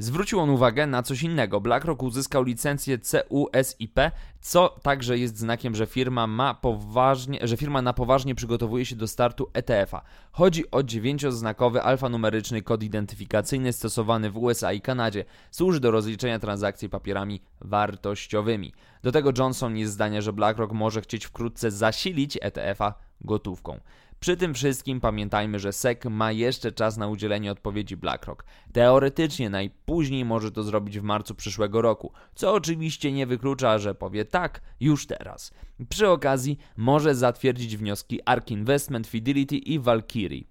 Zwrócił 0.00 0.40
on 0.40 0.50
uwagę 0.50 0.86
na 0.86 1.02
coś 1.02 1.22
innego. 1.22 1.60
BlackRock 1.60 2.02
uzyskał 2.02 2.42
licencję 2.42 2.98
CUSIP, 2.98 4.00
co 4.40 4.68
także 4.82 5.18
jest 5.18 5.38
znakiem, 5.38 5.74
że 5.74 5.86
firma, 5.86 6.26
ma 6.26 6.54
poważnie, 6.54 7.38
że 7.42 7.56
firma 7.56 7.82
na 7.82 7.92
poważnie 7.92 8.34
przygotowuje 8.34 8.84
się 8.84 8.96
do 8.96 9.08
startu 9.08 9.50
ETF-a. 9.52 10.02
Chodzi 10.32 10.70
o 10.70 10.82
dziewięcioznakowy 10.82 11.82
alfanumeryczny 11.82 12.62
kod 12.62 12.82
identyfikacyjny 12.82 13.72
stosowany 13.72 14.30
w 14.30 14.36
USA 14.36 14.72
i 14.72 14.80
Kanadzie. 14.80 15.24
Służy 15.50 15.80
do 15.80 15.90
rozliczenia 15.90 16.38
transakcji 16.38 16.88
papierami 16.88 17.40
wartościowymi. 17.60 18.72
Do 19.02 19.12
tego 19.12 19.30
Johnson 19.38 19.76
jest 19.76 19.92
zdania, 19.92 20.20
że 20.20 20.32
BlackRock 20.32 20.72
może 20.72 21.00
chcieć 21.00 21.26
wkrótce 21.26 21.70
zasilić 21.70 22.38
ETF-a 22.42 22.94
gotówką. 23.20 23.80
Przy 24.20 24.36
tym 24.36 24.54
wszystkim 24.54 25.00
pamiętajmy, 25.00 25.58
że 25.58 25.72
SEC 25.72 26.04
ma 26.04 26.32
jeszcze 26.32 26.72
czas 26.72 26.96
na 26.96 27.08
udzielenie 27.08 27.52
odpowiedzi 27.52 27.96
BlackRock. 27.96 28.44
Teoretycznie 28.72 29.50
najpóźniej 29.50 30.24
może 30.24 30.52
to 30.52 30.62
zrobić 30.62 30.98
w 30.98 31.02
marcu 31.02 31.34
przyszłego 31.34 31.82
roku, 31.82 32.12
co 32.34 32.54
oczywiście 32.54 33.12
nie 33.12 33.26
wyklucza, 33.26 33.78
że 33.78 33.94
powie 33.94 34.24
tak 34.24 34.60
już 34.80 35.06
teraz. 35.06 35.50
Przy 35.88 36.08
okazji 36.08 36.58
może 36.76 37.14
zatwierdzić 37.14 37.76
wnioski 37.76 38.20
ARK 38.24 38.50
Investment, 38.50 39.06
Fidelity 39.06 39.56
i 39.56 39.78
Valkyrie. 39.78 40.44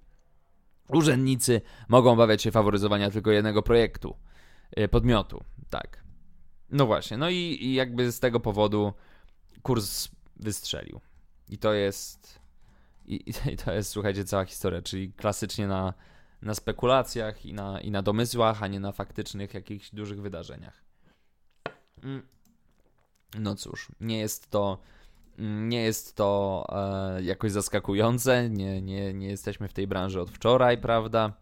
Urzędnicy 0.89 1.61
mogą 1.87 2.11
obawiać 2.11 2.41
się 2.41 2.51
faworyzowania 2.51 3.11
tylko 3.11 3.31
jednego 3.31 3.63
projektu, 3.63 4.15
e, 4.71 4.87
podmiotu, 4.87 5.43
tak. 5.69 6.03
No 6.69 6.85
właśnie, 6.85 7.17
no 7.17 7.29
i, 7.29 7.57
i 7.61 7.73
jakby 7.73 8.11
z 8.11 8.19
tego 8.19 8.39
powodu 8.39 8.93
kurs 9.61 10.09
wystrzelił. 10.35 11.01
I 11.49 11.57
to 11.57 11.73
jest 11.73 12.39
i, 13.07 13.29
I, 13.53 13.57
to 13.57 13.73
jest, 13.73 13.89
słuchajcie, 13.89 14.25
cała 14.25 14.45
historia, 14.45 14.81
czyli 14.81 15.13
klasycznie 15.13 15.67
na, 15.67 15.93
na 16.41 16.53
spekulacjach 16.53 17.45
i 17.45 17.53
na, 17.53 17.81
i 17.81 17.91
na 17.91 18.01
domysłach, 18.01 18.63
a 18.63 18.67
nie 18.67 18.79
na 18.79 18.91
faktycznych 18.91 19.53
jakichś 19.53 19.89
dużych 19.89 20.21
wydarzeniach. 20.21 20.83
Mm. 22.03 22.27
No 23.39 23.55
cóż, 23.55 23.87
nie 23.99 24.19
jest 24.19 24.49
to 24.49 24.79
mm, 25.39 25.69
nie 25.69 25.81
jest 25.81 26.15
to 26.15 26.65
e, 26.69 27.23
jakoś 27.23 27.51
zaskakujące, 27.51 28.49
nie, 28.49 28.81
nie, 28.81 29.13
nie 29.13 29.27
jesteśmy 29.27 29.67
w 29.67 29.73
tej 29.73 29.87
branży 29.87 30.21
od 30.21 30.31
wczoraj, 30.31 30.77
prawda? 30.77 31.33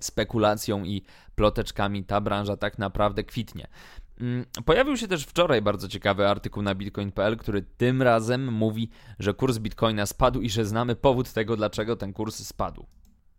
Spekulacją 0.00 0.84
i 0.84 1.02
ploteczkami 1.34 2.04
ta 2.04 2.20
branża 2.20 2.56
tak 2.56 2.78
naprawdę 2.78 3.24
kwitnie. 3.24 3.68
Mm, 4.20 4.44
pojawił 4.64 4.96
się 4.96 5.08
też 5.08 5.24
wczoraj 5.24 5.62
bardzo 5.62 5.88
ciekawy 5.88 6.28
artykuł 6.28 6.62
na 6.62 6.74
bitcoin.pl, 6.74 7.36
który 7.36 7.62
tym 7.62 8.02
razem 8.02 8.52
mówi, 8.52 8.90
że 9.18 9.34
kurs 9.34 9.58
bitcoina 9.58 10.06
spadł 10.06 10.40
i 10.40 10.50
że 10.50 10.64
znamy 10.64 10.96
powód 10.96 11.32
tego, 11.32 11.56
dlaczego 11.56 11.96
ten 11.96 12.12
kurs 12.12 12.46
spadł. 12.46 12.86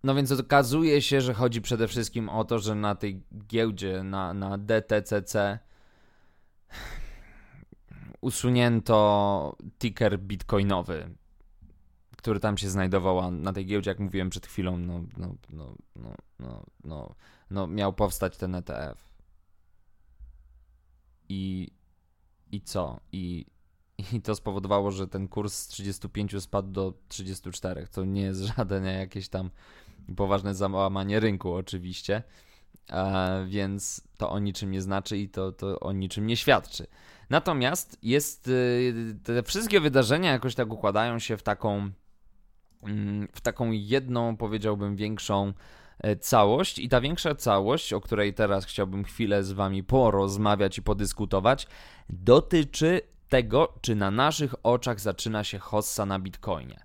No 0.04 0.16
więc 0.16 0.32
okazuje 0.32 1.02
się, 1.02 1.22
że 1.22 1.34
chodzi 1.34 1.62
przede 1.62 1.88
wszystkim 1.88 2.30
o 2.30 2.46
to, 2.46 2.60
że 2.60 2.76
na 2.76 2.96
tej 2.96 3.24
giełdzie, 3.48 4.04
na, 4.04 4.34
na 4.34 4.58
DTCC 4.58 5.60
usunięto 8.22 9.56
ticker 9.80 10.20
bitcoinowy, 10.20 11.10
który 12.18 12.40
tam 12.40 12.58
się 12.58 12.70
znajdował 12.70 13.32
na 13.32 13.54
tej 13.54 13.66
giełdzie, 13.66 13.92
jak 13.92 14.00
mówiłem 14.00 14.30
przed 14.30 14.48
chwilą, 14.48 14.78
no, 14.78 15.04
no, 15.18 15.36
no, 15.50 15.74
no, 15.96 16.14
no, 16.40 16.64
no, 16.84 17.16
no 17.52 17.68
miał 17.68 17.94
powstać 17.94 18.38
ten 18.38 18.56
ETF 18.56 19.08
i, 21.30 21.72
i 22.52 22.62
co? 22.62 23.00
I, 23.12 23.46
I 24.14 24.22
to 24.22 24.36
spowodowało, 24.36 24.92
że 24.92 25.08
ten 25.08 25.28
kurs 25.28 25.54
z 25.54 25.68
35 25.68 26.42
spadł 26.44 26.72
do 26.72 26.94
34, 27.08 27.88
co 27.88 28.06
nie 28.06 28.22
jest 28.22 28.42
żadne 28.58 28.94
jakieś 28.94 29.30
tam 29.30 29.50
poważne 30.16 30.56
załamanie 30.56 31.20
rynku, 31.20 31.54
oczywiście. 31.54 32.24
Więc 33.48 34.02
to 34.18 34.30
o 34.30 34.40
niczym 34.40 34.72
nie 34.72 34.82
znaczy 34.82 35.18
i 35.18 35.30
to, 35.30 35.52
to 35.52 35.80
o 35.80 35.92
niczym 35.92 36.28
nie 36.28 36.38
świadczy. 36.38 36.88
Natomiast 37.30 37.98
jest 38.04 38.48
y, 38.48 39.20
te 39.24 39.44
wszystkie 39.44 39.80
wydarzenia 39.80 40.32
jakoś 40.32 40.56
tak 40.56 40.74
układają 40.74 41.20
się 41.20 41.38
w 41.38 41.44
taką 41.44 41.90
mm, 42.84 43.28
w 43.34 43.42
taką 43.42 43.72
jedną, 43.72 44.38
powiedziałbym, 44.38 44.96
większą 44.96 45.54
całość 46.20 46.80
i 46.80 46.90
ta 46.90 47.02
większa 47.02 47.36
całość, 47.36 47.94
o 47.94 48.02
której 48.02 48.34
teraz 48.34 48.66
chciałbym 48.66 49.04
chwilę 49.04 49.44
z 49.44 49.52
Wami 49.52 49.84
porozmawiać 49.84 50.78
i 50.78 50.82
podyskutować, 50.82 51.68
dotyczy 52.10 53.02
tego, 53.30 53.74
czy 53.82 53.96
na 53.96 54.12
naszych 54.12 54.56
oczach 54.64 55.00
zaczyna 55.00 55.44
się 55.44 55.60
hossa 55.60 56.06
na 56.06 56.20
Bitcoinie. 56.20 56.80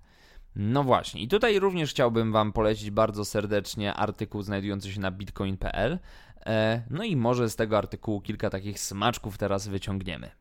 No 0.55 0.83
właśnie, 0.83 1.21
i 1.21 1.27
tutaj 1.27 1.59
również 1.59 1.89
chciałbym 1.89 2.31
Wam 2.31 2.53
polecić 2.53 2.91
bardzo 2.91 3.25
serdecznie 3.25 3.93
artykuł 3.93 4.41
znajdujący 4.41 4.91
się 4.91 4.99
na 4.99 5.11
bitcoin.pl. 5.11 5.99
E, 6.45 6.83
no 6.89 7.03
i 7.03 7.15
może 7.15 7.49
z 7.49 7.55
tego 7.55 7.77
artykułu 7.77 8.21
kilka 8.21 8.49
takich 8.49 8.79
smaczków 8.79 9.37
teraz 9.37 9.67
wyciągniemy. 9.67 10.31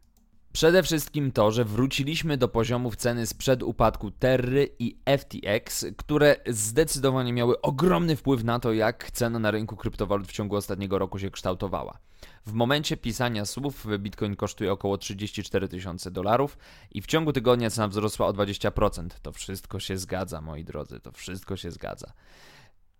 Przede 0.52 0.82
wszystkim 0.82 1.32
to, 1.32 1.50
że 1.50 1.64
wróciliśmy 1.64 2.36
do 2.36 2.48
poziomów 2.48 2.96
ceny 2.96 3.26
sprzed 3.26 3.62
upadku 3.62 4.10
Terry 4.10 4.68
i 4.78 4.96
FTX, 5.18 5.86
które 5.96 6.36
zdecydowanie 6.46 7.32
miały 7.32 7.60
ogromny 7.60 8.16
wpływ 8.16 8.44
na 8.44 8.58
to, 8.58 8.72
jak 8.72 9.10
cena 9.10 9.38
na 9.38 9.50
rynku 9.50 9.76
kryptowalut 9.76 10.28
w 10.28 10.32
ciągu 10.32 10.56
ostatniego 10.56 10.98
roku 10.98 11.18
się 11.18 11.30
kształtowała. 11.30 11.98
W 12.46 12.52
momencie 12.52 12.96
pisania 12.96 13.44
słów 13.44 13.86
Bitcoin 13.98 14.36
kosztuje 14.36 14.72
około 14.72 14.98
34 14.98 15.68
tysiące 15.68 16.10
dolarów 16.10 16.58
i 16.90 17.02
w 17.02 17.06
ciągu 17.06 17.32
tygodnia 17.32 17.70
cena 17.70 17.88
wzrosła 17.88 18.26
o 18.26 18.32
20%. 18.32 19.08
To 19.22 19.32
wszystko 19.32 19.80
się 19.80 19.96
zgadza, 19.98 20.40
moi 20.40 20.64
drodzy, 20.64 21.00
to 21.00 21.12
wszystko 21.12 21.56
się 21.56 21.70
zgadza. 21.70 22.12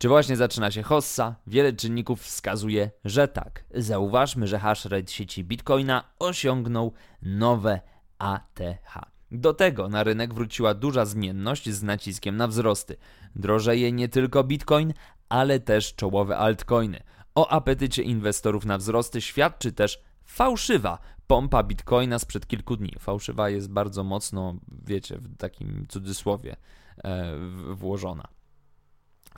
Czy 0.03 0.09
właśnie 0.09 0.37
zaczyna 0.37 0.71
się 0.71 0.83
hossa? 0.83 1.35
Wiele 1.47 1.73
czynników 1.73 2.23
wskazuje, 2.23 2.91
że 3.05 3.29
tak. 3.29 3.65
Zauważmy, 3.75 4.47
że 4.47 4.59
hash 4.59 4.85
rate 4.85 5.13
sieci 5.13 5.45
Bitcoina 5.45 6.05
osiągnął 6.19 6.93
nowe 7.23 7.81
ATH. 8.19 8.99
Do 9.31 9.55
tego 9.55 9.89
na 9.89 10.05
rynek 10.05 10.35
wróciła 10.35 10.75
duża 10.75 11.05
zmienność 11.05 11.71
z 11.71 11.83
naciskiem 11.83 12.37
na 12.37 12.49
wzrosty. 12.49 12.97
Drożeje 13.37 13.93
nie 13.93 14.09
tylko 14.09 14.45
Bitcoin, 14.45 14.95
ale 15.29 15.61
też 15.61 15.95
czołowe 15.95 16.37
altcoiny. 16.37 17.03
O 17.35 17.49
apetycie 17.49 18.03
inwestorów 18.03 18.65
na 18.65 18.79
wzrosty 18.79 19.21
świadczy 19.21 19.73
też 19.73 20.03
fałszywa 20.25 20.99
pompa 21.27 21.63
Bitcoina 21.63 22.19
sprzed 22.19 22.47
kilku 22.47 22.77
dni. 22.77 22.95
Fałszywa 22.99 23.51
jest 23.51 23.71
bardzo 23.71 24.05
mocno, 24.05 24.55
wiecie, 24.85 25.19
w 25.19 25.37
takim 25.37 25.87
cudzysłowie 25.89 26.57
e, 27.05 27.37
włożona. 27.75 28.42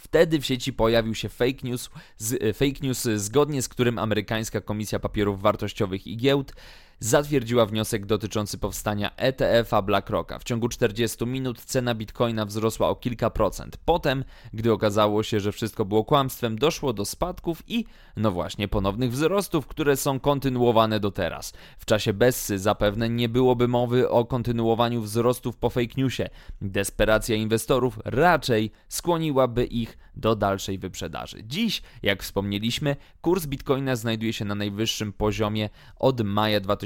Wtedy 0.05 0.41
w 0.41 0.47
sieci 0.47 0.73
pojawił 0.73 1.15
się 1.15 1.29
fake 1.29 1.59
news, 1.63 1.91
z, 2.19 2.57
fake 2.57 2.81
news, 2.83 3.03
zgodnie 3.17 3.63
z 3.63 3.69
którym 3.69 3.99
amerykańska 3.99 4.61
Komisja 4.61 4.99
Papierów 4.99 5.41
Wartościowych 5.43 6.07
i 6.07 6.17
Giełd 6.17 6.53
zatwierdziła 6.99 7.67
wniosek 7.67 8.07
dotyczący 8.07 8.59
powstania 8.59 9.17
ETF-a 9.17 9.83
BlackRocka. 9.83 10.39
W 10.39 10.45
ciągu 10.45 10.69
40 10.69 11.27
minut 11.27 11.61
cena 11.61 11.95
bitcoina 11.95 12.47
wzrosła 12.47 12.89
o 12.89 12.97
kilka 12.97 13.31
procent. 13.31 13.77
Potem, 13.85 14.25
gdy 14.53 14.73
okazało 14.73 15.23
się, 15.23 15.41
że 15.41 15.53
wszystko 15.53 15.85
było 15.85 16.05
kłamstwem, 16.05 16.59
doszło 16.59 16.93
do 16.93 17.05
spadków 17.05 17.63
i, 17.69 17.85
no 18.17 18.31
właśnie, 18.31 18.69
ponownych 18.69 19.11
wzrostów, 19.11 19.67
które 19.67 19.97
są 19.97 20.21
kontynuowane 20.21 21.01
do 21.01 21.11
teraz. 21.11 21.53
W 21.79 21.85
czasie 21.85 22.13
Bessy 22.13 22.59
zapewne 22.59 23.09
nie 23.09 23.29
byłoby 23.29 23.69
mowy 23.69 24.09
o 24.09 24.25
kontynuowaniu 24.25 25.01
wzrostów 25.03 25.57
po 25.57 25.71
fake 25.71 25.95
newsie. 25.97 26.29
Desperacja 26.61 27.37
inwestorów 27.37 27.99
raczej 28.05 28.71
skłoniłaby 28.89 29.65
ich 29.65 29.99
do 30.17 30.37
dalszej 30.37 30.79
wyprzedaży. 30.79 31.45
Dziś, 31.45 31.83
jak 32.03 32.23
wspomnieliśmy, 32.23 32.97
kurs 33.21 33.47
bitcoina 33.47 33.97
znajduje 33.97 34.33
się 34.33 34.45
na 34.45 34.55
najwyższym 34.55 35.13
poziomie 35.13 35.71
od 35.97 36.21
maja 36.21 36.61
2020 36.61 36.84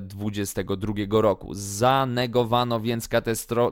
2022 0.00 0.94
roku. 1.10 1.54
Zanegowano 1.54 2.80
więc 2.80 3.08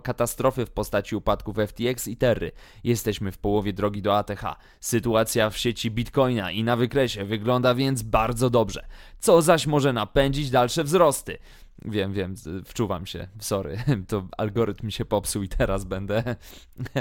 katastrofy 0.02 0.66
w 0.66 0.70
postaci 0.70 1.16
upadków 1.16 1.56
FTX 1.56 2.08
i 2.08 2.16
Terry. 2.16 2.52
Jesteśmy 2.84 3.32
w 3.32 3.38
połowie 3.38 3.72
drogi 3.72 4.02
do 4.02 4.18
ATH. 4.18 4.42
Sytuacja 4.80 5.50
w 5.50 5.58
sieci 5.58 5.90
Bitcoina 5.90 6.50
i 6.50 6.64
na 6.64 6.76
wykresie 6.76 7.24
wygląda 7.24 7.74
więc 7.74 8.02
bardzo 8.02 8.50
dobrze, 8.50 8.86
co 9.18 9.42
zaś 9.42 9.66
może 9.66 9.92
napędzić 9.92 10.50
dalsze 10.50 10.84
wzrosty. 10.84 11.38
Wiem, 11.84 12.12
wiem, 12.12 12.34
wczuwam 12.64 13.06
się, 13.06 13.28
sorry, 13.40 13.78
to 14.08 14.28
algorytm 14.38 14.90
się 14.90 15.04
popsuł 15.04 15.42
i 15.42 15.48
teraz 15.48 15.84
będę, 15.84 16.36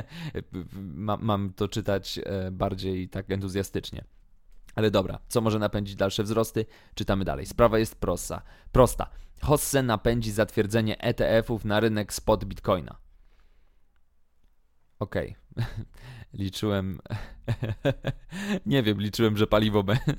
mam, 1.21 1.53
to 1.55 1.67
czytać 1.67 2.19
e, 2.25 2.51
bardziej 2.51 3.09
tak 3.09 3.31
entuzjastycznie. 3.31 4.03
Ale 4.77 4.91
dobra, 4.91 5.19
co 5.27 5.41
może 5.41 5.59
napędzić 5.59 5.95
dalsze 5.95 6.23
wzrosty? 6.23 6.65
Czytamy 6.95 7.25
dalej. 7.25 7.45
Sprawa 7.45 7.79
jest 7.79 7.95
prosta. 7.95 8.41
prosta. 8.71 9.09
Hosse 9.41 9.83
napędzi 9.83 10.31
zatwierdzenie 10.31 10.97
ETF-ów 10.97 11.65
na 11.65 11.79
rynek 11.79 12.13
spot 12.13 12.45
Bitcoina. 12.45 12.97
Okej. 14.99 15.35
Okay. 15.55 15.65
liczyłem. 16.33 16.99
Nie 18.65 18.83
wiem, 18.83 19.01
liczyłem, 19.01 19.37
że 19.37 19.47
paliwo 19.47 19.83
będzie. 19.83 20.03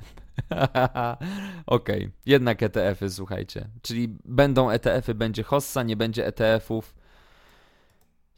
Okej, 1.67 2.05
okay. 2.05 2.11
jednak 2.27 2.63
ETF-y, 2.63 3.11
słuchajcie. 3.11 3.69
Czyli 3.83 4.17
będą 4.25 4.71
ETF-y, 4.71 5.15
będzie 5.15 5.43
Hossa, 5.43 5.83
nie 5.83 5.97
będzie 5.97 6.27
ETF-ów. 6.27 6.95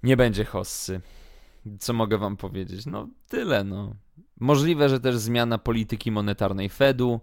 Nie 0.03 0.17
będzie 0.17 0.45
Hossy. 0.45 1.01
Co 1.79 1.93
mogę 1.93 2.19
wam 2.19 2.37
powiedzieć? 2.37 2.87
No, 2.87 3.09
tyle, 3.29 3.65
no. 3.65 3.97
Możliwe, 4.41 4.89
że 4.89 5.01
też 5.01 5.17
zmiana 5.17 5.59
polityki 5.59 6.11
monetarnej 6.11 6.69
Fedu 6.69 7.21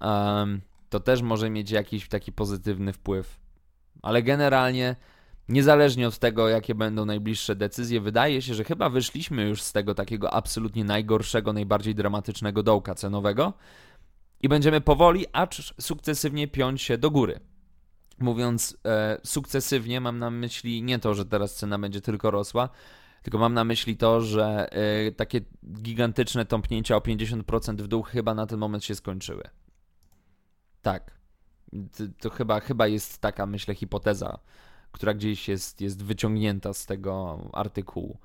um, 0.00 0.60
to 0.88 1.00
też 1.00 1.22
może 1.22 1.50
mieć 1.50 1.70
jakiś 1.70 2.08
taki 2.08 2.32
pozytywny 2.32 2.92
wpływ. 2.92 3.40
Ale 4.02 4.22
generalnie, 4.22 4.96
niezależnie 5.48 6.08
od 6.08 6.18
tego, 6.18 6.48
jakie 6.48 6.74
będą 6.74 7.04
najbliższe 7.04 7.56
decyzje, 7.56 8.00
wydaje 8.00 8.42
się, 8.42 8.54
że 8.54 8.64
chyba 8.64 8.88
wyszliśmy 8.90 9.48
już 9.48 9.62
z 9.62 9.72
tego 9.72 9.94
takiego 9.94 10.34
absolutnie 10.34 10.84
najgorszego, 10.84 11.52
najbardziej 11.52 11.94
dramatycznego 11.94 12.62
dołka 12.62 12.94
cenowego 12.94 13.52
i 14.40 14.48
będziemy 14.48 14.80
powoli, 14.80 15.26
acz 15.32 15.74
sukcesywnie 15.80 16.48
piąć 16.48 16.82
się 16.82 16.98
do 16.98 17.10
góry. 17.10 17.40
Mówiąc 18.18 18.76
e, 18.86 19.18
sukcesywnie, 19.24 20.00
mam 20.00 20.18
na 20.18 20.30
myśli 20.30 20.82
nie 20.82 20.98
to, 20.98 21.14
że 21.14 21.24
teraz 21.24 21.54
cena 21.54 21.78
będzie 21.78 22.00
tylko 22.00 22.30
rosła, 22.30 22.68
tylko 23.22 23.38
mam 23.38 23.54
na 23.54 23.64
myśli 23.64 23.96
to, 23.96 24.20
że 24.20 24.68
y, 25.08 25.12
takie 25.12 25.40
gigantyczne 25.82 26.44
tąpnięcia 26.44 26.96
o 26.96 27.00
50% 27.00 27.76
w 27.76 27.88
dół 27.88 28.02
chyba 28.02 28.34
na 28.34 28.46
ten 28.46 28.58
moment 28.58 28.84
się 28.84 28.94
skończyły. 28.94 29.42
Tak. 30.82 31.20
To, 32.20 32.30
chyba, 32.30 32.60
chyba 32.60 32.86
jest 32.86 33.18
taka, 33.18 33.46
myślę, 33.46 33.74
hipoteza, 33.74 34.38
która 34.92 35.14
gdzieś 35.14 35.48
jest, 35.48 35.80
jest 35.80 36.04
wyciągnięta 36.04 36.74
z 36.74 36.86
tego 36.86 37.38
artykułu. 37.52 38.18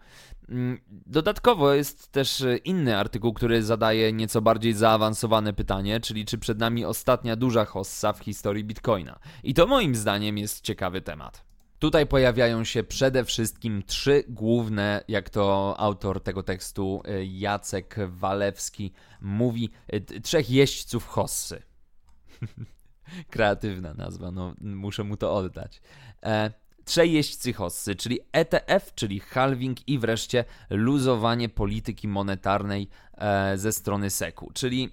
Mm, 0.49 0.79
dodatkowo 0.89 1.73
jest 1.73 2.11
też 2.11 2.43
inny 2.63 2.97
artykuł, 2.97 3.33
który 3.33 3.63
zadaje 3.63 4.13
nieco 4.13 4.41
bardziej 4.41 4.73
zaawansowane 4.73 5.53
pytanie, 5.53 5.99
czyli 5.99 6.25
czy 6.25 6.37
przed 6.37 6.59
nami 6.59 6.85
ostatnia 6.85 7.35
duża 7.35 7.65
hossa 7.65 8.13
w 8.13 8.19
historii 8.19 8.63
Bitcoina. 8.63 9.19
I 9.43 9.53
to 9.53 9.67
moim 9.67 9.95
zdaniem 9.95 10.37
jest 10.37 10.61
ciekawy 10.61 11.01
temat. 11.01 11.44
Tutaj 11.79 12.07
pojawiają 12.07 12.63
się 12.63 12.83
przede 12.83 13.25
wszystkim 13.25 13.83
trzy 13.83 14.23
główne, 14.27 15.03
jak 15.07 15.29
to 15.29 15.75
autor 15.79 16.23
tego 16.23 16.43
tekstu 16.43 17.01
y, 17.07 17.25
Jacek 17.25 17.95
Walewski 18.07 18.91
mówi, 19.21 19.69
y, 19.93 20.21
trzech 20.21 20.49
jeźdźców 20.49 21.07
hossy. 21.07 21.61
Kreatywna 23.31 23.93
nazwa, 23.93 24.31
no 24.31 24.55
muszę 24.61 25.03
mu 25.03 25.17
to 25.17 25.35
oddać. 25.35 25.81
E, 26.23 26.51
trzej 26.85 27.13
jeźdźcy 27.13 27.53
hossy, 27.53 27.95
czyli 27.95 28.19
ETF, 28.31 28.93
czyli 28.95 29.19
halving 29.19 29.87
i 29.87 29.99
wreszcie 29.99 30.45
luzowanie 30.69 31.49
polityki 31.49 32.07
monetarnej 32.07 32.87
e, 33.17 33.57
ze 33.57 33.71
strony 33.71 34.09
SEC-u, 34.09 34.51
czyli 34.53 34.89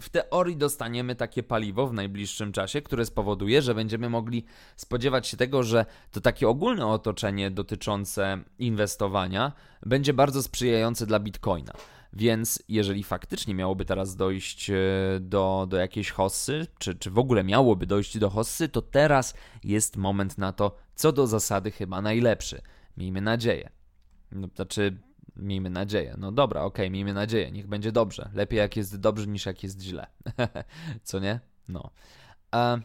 w 0.00 0.08
teorii 0.08 0.56
dostaniemy 0.56 1.14
takie 1.14 1.42
paliwo 1.42 1.86
w 1.86 1.92
najbliższym 1.92 2.52
czasie, 2.52 2.82
które 2.82 3.06
spowoduje, 3.06 3.62
że 3.62 3.74
będziemy 3.74 4.10
mogli 4.10 4.44
spodziewać 4.76 5.26
się 5.26 5.36
tego, 5.36 5.62
że 5.62 5.86
to 6.12 6.20
takie 6.20 6.48
ogólne 6.48 6.86
otoczenie 6.86 7.50
dotyczące 7.50 8.38
inwestowania 8.58 9.52
będzie 9.86 10.12
bardzo 10.12 10.42
sprzyjające 10.42 11.06
dla 11.06 11.20
bitcoina. 11.20 11.72
Więc 12.12 12.62
jeżeli 12.68 13.02
faktycznie 13.04 13.54
miałoby 13.54 13.84
teraz 13.84 14.16
dojść 14.16 14.70
e, 14.70 14.74
do, 15.20 15.66
do 15.70 15.76
jakiejś 15.76 16.10
hossy, 16.10 16.66
czy, 16.78 16.94
czy 16.94 17.10
w 17.10 17.18
ogóle 17.18 17.44
miałoby 17.44 17.86
dojść 17.86 18.18
do 18.18 18.30
hossy, 18.30 18.68
to 18.68 18.82
teraz 18.82 19.34
jest 19.64 19.96
moment 19.96 20.38
na 20.38 20.52
to, 20.52 20.76
co 20.94 21.12
do 21.12 21.26
zasady 21.26 21.70
chyba 21.70 22.02
najlepszy. 22.02 22.62
Miejmy 22.96 23.20
nadzieję. 23.20 23.70
No, 24.32 24.48
znaczy, 24.54 24.98
Miejmy 25.36 25.70
nadzieję. 25.70 26.14
No 26.18 26.32
dobra, 26.32 26.62
okej, 26.62 26.86
okay, 26.86 26.90
miejmy 26.90 27.14
nadzieję. 27.14 27.50
Niech 27.50 27.66
będzie 27.66 27.92
dobrze. 27.92 28.30
Lepiej 28.34 28.58
jak 28.58 28.76
jest 28.76 29.00
dobrze 29.00 29.26
niż 29.26 29.46
jak 29.46 29.62
jest 29.62 29.82
źle. 29.82 30.06
Co 31.02 31.18
nie? 31.18 31.40
No. 31.68 31.90
E, 32.54 32.80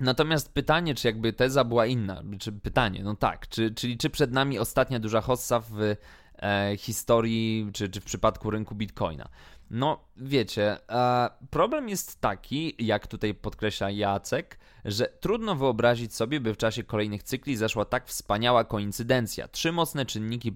natomiast 0.00 0.52
pytanie, 0.52 0.94
czy 0.94 1.08
jakby 1.08 1.32
teza 1.32 1.64
była 1.64 1.86
inna, 1.86 2.22
czy 2.38 2.52
pytanie, 2.52 3.02
no 3.04 3.16
tak, 3.16 3.48
czy, 3.48 3.70
czyli 3.70 3.98
czy 3.98 4.10
przed 4.10 4.32
nami 4.32 4.58
ostatnia 4.58 4.98
duża 4.98 5.20
hossa 5.20 5.60
w 5.60 5.96
e, 6.38 6.76
historii, 6.76 7.70
czy, 7.72 7.88
czy 7.88 8.00
w 8.00 8.04
przypadku 8.04 8.50
rynku 8.50 8.74
Bitcoina? 8.74 9.28
No, 9.70 10.04
wiecie, 10.16 10.78
e, 10.90 11.30
problem 11.50 11.88
jest 11.88 12.20
taki, 12.20 12.74
jak 12.78 13.06
tutaj 13.06 13.34
podkreśla 13.34 13.90
Jacek, 13.90 14.58
że 14.84 15.06
trudno 15.20 15.54
wyobrazić 15.54 16.14
sobie, 16.14 16.40
by 16.40 16.54
w 16.54 16.56
czasie 16.56 16.84
kolejnych 16.84 17.22
cykli 17.22 17.56
zaszła 17.56 17.84
tak 17.84 18.06
wspaniała 18.06 18.64
koincydencja. 18.64 19.48
Trzy 19.48 19.72
mocne 19.72 20.06
czynniki 20.06 20.52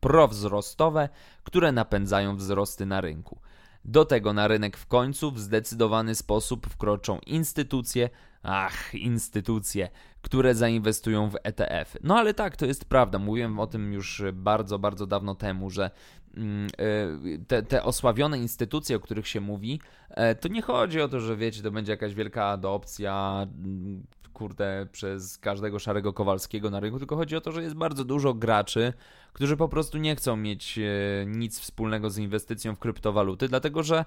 prowzrostowe, 0.00 1.08
które 1.44 1.72
napędzają 1.72 2.36
wzrosty 2.36 2.86
na 2.86 3.00
rynku. 3.00 3.40
Do 3.84 4.04
tego 4.04 4.32
na 4.32 4.48
rynek 4.48 4.76
w 4.76 4.86
końcu 4.86 5.30
w 5.32 5.40
zdecydowany 5.40 6.14
sposób 6.14 6.66
wkroczą 6.66 7.18
instytucje, 7.26 8.10
ach, 8.46 8.94
instytucje, 8.94 9.88
które 10.22 10.54
zainwestują 10.54 11.30
w 11.30 11.36
ETF. 11.42 11.96
No 12.02 12.16
ale 12.16 12.34
tak, 12.34 12.56
to 12.56 12.66
jest 12.66 12.84
prawda. 12.84 13.18
Mówiłem 13.18 13.58
o 13.58 13.66
tym 13.66 13.92
już 13.92 14.22
bardzo, 14.32 14.78
bardzo 14.78 15.06
dawno 15.06 15.34
temu, 15.34 15.70
że 15.70 15.90
mm, 16.36 16.66
e, 16.78 17.38
te, 17.46 17.62
te 17.62 17.82
osławione 17.82 18.38
instytucje, 18.38 18.96
o 18.96 19.00
których 19.00 19.28
się 19.28 19.40
mówi, 19.40 19.80
e, 20.10 20.34
to 20.34 20.48
nie 20.48 20.62
chodzi 20.62 21.00
o 21.00 21.08
to, 21.08 21.20
że 21.20 21.36
wiecie, 21.36 21.62
to 21.62 21.70
będzie 21.70 21.92
jakaś 21.92 22.14
wielka 22.14 22.44
adopcja, 22.44 23.46
mm, 23.64 24.06
kurde, 24.32 24.86
przez 24.92 25.38
każdego 25.38 25.78
szarego 25.78 26.12
Kowalskiego 26.12 26.70
na 26.70 26.80
rynku, 26.80 26.98
tylko 26.98 27.16
chodzi 27.16 27.36
o 27.36 27.40
to, 27.40 27.52
że 27.52 27.62
jest 27.62 27.74
bardzo 27.74 28.04
dużo 28.04 28.34
graczy, 28.34 28.92
którzy 29.32 29.56
po 29.56 29.68
prostu 29.68 29.98
nie 29.98 30.16
chcą 30.16 30.36
mieć 30.36 30.78
e, 30.78 30.82
nic 31.26 31.60
wspólnego 31.60 32.10
z 32.10 32.18
inwestycją 32.18 32.74
w 32.74 32.78
kryptowaluty, 32.78 33.48
dlatego 33.48 33.82
że 33.82 34.04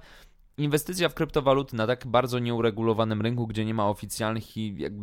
inwestycja 0.60 1.10
w 1.10 1.14
kryptowaluty 1.14 1.76
na 1.76 1.88
tak 1.88 2.08
bardzo 2.08 2.40
nieuregulowanym 2.40 3.22
rynku, 3.22 3.48
gdzie 3.48 3.66
nie 3.66 3.74
ma 3.74 3.90
oficjalnych 3.90 4.44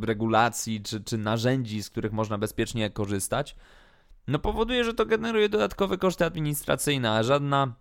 regulacji 0.03 0.83
czy, 0.83 1.05
czy 1.05 1.19
narzędzi, 1.19 1.83
z 1.83 1.91
których 1.91 2.13
można 2.13 2.39
bezpiecznie 2.39 2.91
korzystać, 2.91 3.57
no 4.29 4.39
powoduje, 4.39 4.85
że 4.85 4.95
to 4.95 5.07
generuje 5.07 5.49
dodatkowe 5.49 5.99
koszty 5.99 6.25
administracyjne, 6.25 7.11
a 7.11 7.23
żadna 7.23 7.75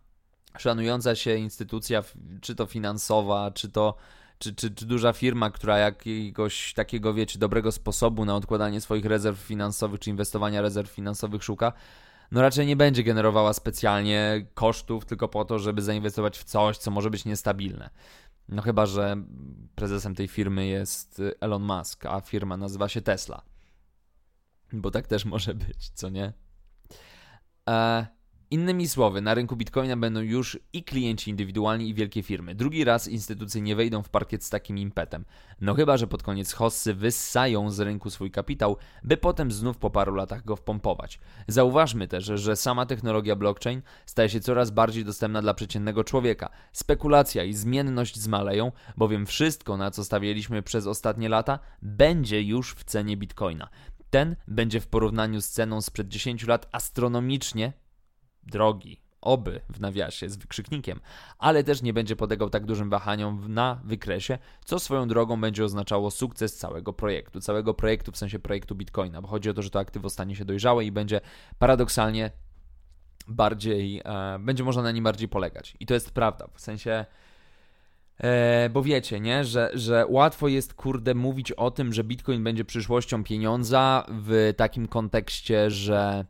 szanująca 0.57 1.15
się 1.15 1.35
instytucja, 1.35 2.03
czy 2.41 2.55
to 2.55 2.65
finansowa, 2.65 3.51
czy 3.51 3.69
to 3.69 3.95
czy, 4.39 4.55
czy, 4.55 4.71
czy 4.71 4.85
duża 4.85 5.13
firma, 5.13 5.49
która 5.49 5.77
jakiegoś 5.77 6.73
takiego, 6.73 7.13
wiecie, 7.13 7.39
dobrego 7.39 7.71
sposobu 7.71 8.25
na 8.25 8.35
odkładanie 8.35 8.81
swoich 8.81 9.05
rezerw 9.05 9.39
finansowych, 9.39 9.99
czy 9.99 10.09
inwestowania 10.09 10.61
rezerw 10.61 10.91
finansowych 10.91 11.43
szuka, 11.43 11.73
no 12.36 12.41
raczej 12.41 12.67
nie 12.67 12.76
będzie 12.76 13.04
generowała 13.04 13.54
specjalnie 13.54 14.45
kosztów 14.54 15.06
tylko 15.06 15.28
po 15.28 15.45
to, 15.45 15.60
żeby 15.60 15.82
zainwestować 15.82 16.38
w 16.38 16.43
coś, 16.43 16.78
co 16.78 16.91
może 16.91 17.10
być 17.10 17.26
niestabilne. 17.26 17.89
No 18.50 18.62
chyba, 18.62 18.86
że 18.86 19.15
prezesem 19.76 20.15
tej 20.15 20.28
firmy 20.28 20.65
jest 20.65 21.21
Elon 21.39 21.63
Musk, 21.63 22.06
a 22.06 22.21
firma 22.21 22.58
nazywa 22.58 22.89
się 22.89 23.02
Tesla. 23.02 23.41
Bo 24.74 24.91
tak 24.91 25.08
też 25.08 25.26
może 25.26 25.54
być, 25.54 25.89
co 25.89 26.10
nie? 26.10 26.34
E, 27.69 28.08
Innymi 28.51 28.88
słowy, 28.88 29.21
na 29.21 29.34
rynku 29.34 29.55
Bitcoina 29.55 29.97
będą 29.97 30.19
już 30.19 30.60
i 30.73 30.84
klienci 30.84 31.29
indywidualni, 31.31 31.89
i 31.89 31.93
wielkie 31.93 32.23
firmy. 32.23 32.55
Drugi 32.55 32.84
raz 32.84 33.08
instytucje 33.08 33.62
nie 33.62 33.75
wejdą 33.75 34.03
w 34.03 34.10
parkiet 34.10 34.43
z 34.43 34.49
takim 34.49 34.77
impetem. 34.77 35.25
No 35.62 35.73
chyba, 35.73 35.97
że 35.97 36.08
pod 36.08 36.23
koniec 36.23 36.53
hossy 36.53 36.93
wyssają 36.93 37.71
z 37.71 37.79
rynku 37.79 38.10
swój 38.10 38.31
kapitał, 38.31 38.77
by 39.03 39.17
potem 39.17 39.51
znów 39.51 39.77
po 39.77 39.89
paru 39.89 40.15
latach 40.15 40.45
go 40.45 40.55
wpompować. 40.55 41.19
Zauważmy 41.47 42.08
też, 42.08 42.25
że 42.25 42.55
sama 42.55 42.86
technologia 42.86 43.36
blockchain 43.36 43.81
staje 44.05 44.29
się 44.29 44.39
coraz 44.39 44.71
bardziej 44.71 45.05
dostępna 45.05 45.41
dla 45.41 45.53
przeciętnego 45.53 46.03
człowieka. 46.03 46.49
Spekulacja 46.73 47.43
i 47.43 47.53
zmienność 47.53 48.19
zmaleją, 48.19 48.71
bowiem 48.97 49.25
wszystko, 49.25 49.77
na 49.77 49.91
co 49.91 50.03
stawialiśmy 50.03 50.63
przez 50.63 50.88
ostatnie 50.88 51.29
lata, 51.29 51.60
będzie 51.81 52.41
już 52.41 52.73
w 52.73 52.84
cenie 52.84 53.17
Bitcoina. 53.17 53.69
Ten 54.10 54.36
będzie 54.47 54.81
w 54.81 54.88
porównaniu 54.88 55.41
z 55.41 55.49
ceną 55.49 55.81
sprzed 55.81 56.08
10 56.08 56.47
lat 56.47 56.69
astronomicznie 56.71 57.73
drogi. 58.45 59.01
oby 59.21 59.62
w 59.69 59.79
nawiasie 59.79 60.29
z 60.29 60.36
wykrzyknikiem, 60.36 60.99
ale 61.39 61.63
też 61.63 61.81
nie 61.81 61.93
będzie 61.93 62.15
podlegał 62.15 62.49
tak 62.49 62.65
dużym 62.65 62.89
wahaniom 62.89 63.53
na 63.53 63.81
wykresie, 63.84 64.38
co 64.65 64.79
swoją 64.79 65.08
drogą 65.08 65.41
będzie 65.41 65.65
oznaczało 65.65 66.12
sukces 66.12 66.58
całego 66.58 66.93
projektu. 66.93 67.41
Całego 67.41 67.73
projektu 67.73 68.12
w 68.12 68.17
sensie 68.17 68.39
projektu 68.39 68.75
Bitcoina, 68.75 69.21
bo 69.21 69.27
chodzi 69.27 69.49
o 69.49 69.53
to, 69.53 69.62
że 69.62 69.69
to 69.69 69.79
aktywo 69.79 70.10
stanie 70.10 70.36
się 70.36 70.45
dojrzałe 70.45 70.86
i 70.86 70.91
będzie 70.91 71.21
paradoksalnie 71.60 72.31
bardziej, 73.27 74.01
e, 74.05 74.39
będzie 74.39 74.63
można 74.63 74.81
na 74.81 74.91
nim 74.91 75.03
bardziej 75.03 75.27
polegać. 75.27 75.77
I 75.79 75.86
to 75.86 75.93
jest 75.93 76.12
prawda, 76.12 76.47
w 76.53 76.62
sensie. 76.62 77.05
E, 78.17 78.69
bo 78.69 78.84
wiecie, 78.84 79.19
nie? 79.19 79.43
Że, 79.43 79.71
że 79.73 80.05
łatwo 80.10 80.47
jest, 80.47 80.73
kurde, 80.73 81.15
mówić 81.15 81.51
o 81.51 81.71
tym, 81.71 81.93
że 81.93 82.03
Bitcoin 82.03 82.43
będzie 82.43 82.65
przyszłością 82.65 83.23
pieniądza 83.23 84.05
w 84.10 84.53
takim 84.58 84.88
kontekście, 84.88 85.71
że 85.71 86.25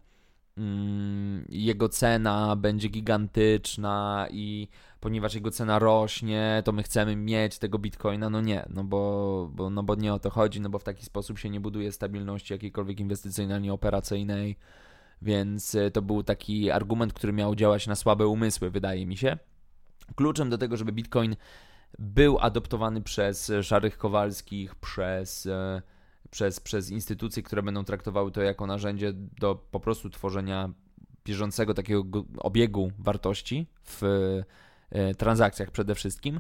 jego 1.50 1.89
cena 1.89 2.56
będzie 2.56 2.89
gigantyczna 2.89 4.28
i 4.32 4.68
ponieważ 5.00 5.34
jego 5.34 5.52
cena 5.52 5.80
rośnie, 5.80 6.62
to 6.65 6.72
my 6.72 6.84
chcemy 6.84 7.15
mieć 7.15 7.60
tego 7.60 7.80
Bitcoina. 7.80 8.30
No 8.30 8.41
nie, 8.41 8.65
no 8.70 8.84
bo, 8.84 9.50
bo, 9.54 9.70
no 9.70 9.84
bo 9.84 9.96
nie 9.96 10.13
o 10.13 10.20
to 10.20 10.30
chodzi, 10.30 10.62
no 10.62 10.70
bo 10.70 10.80
w 10.80 10.84
taki 10.84 11.06
sposób 11.06 11.39
się 11.39 11.50
nie 11.50 11.60
buduje 11.60 11.91
stabilności 11.91 12.54
jakiejkolwiek 12.54 13.00
inwestycyjnej 13.00 13.58
ani 13.58 13.72
operacyjnej. 13.72 14.58
Więc 15.22 15.76
e, 15.76 15.91
to 15.91 16.02
był 16.02 16.24
taki 16.24 16.72
argument, 16.72 17.13
który 17.13 17.34
miał 17.34 17.56
działać 17.56 17.88
na 17.88 17.96
słabe 17.96 18.28
umysły, 18.28 18.70
wydaje 18.70 19.06
mi 19.06 19.18
się. 19.18 19.38
Kluczem 20.15 20.50
do 20.50 20.58
tego, 20.58 20.78
żeby 20.78 20.91
Bitcoin 20.91 21.36
był 22.00 22.39
adoptowany 22.39 23.02
przez 23.02 23.52
szarych 23.62 23.98
Kowalskich, 23.98 24.76
przez, 24.76 25.46
e, 25.46 25.82
przez, 26.36 26.60
przez 26.60 26.89
instytucje, 26.89 27.43
które 27.43 27.63
będą 27.63 27.84
traktowały 27.84 28.32
to 28.32 28.41
jako 28.41 28.67
narzędzie 28.67 29.13
do 29.13 29.56
po 29.56 29.80
prostu 29.80 30.10
tworzenia 30.10 30.69
bieżącego 31.26 31.74
takiego 31.74 32.26
obiegu 32.38 32.91
wartości 33.00 33.67
w 33.84 34.04
e, 34.89 35.15
transakcjach 35.15 35.71
przede 35.71 35.95
wszystkim, 35.95 36.39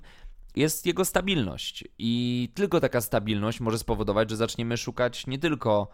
jest 0.55 0.85
jego 0.85 1.05
stabilność. 1.05 1.83
I 1.97 2.49
tylko 2.53 2.79
taka 2.79 3.01
stabilność 3.01 3.59
może 3.59 3.79
spowodować, 3.79 4.29
że 4.29 4.35
zaczniemy 4.35 4.77
szukać 4.77 5.27
nie 5.27 5.39
tylko, 5.39 5.87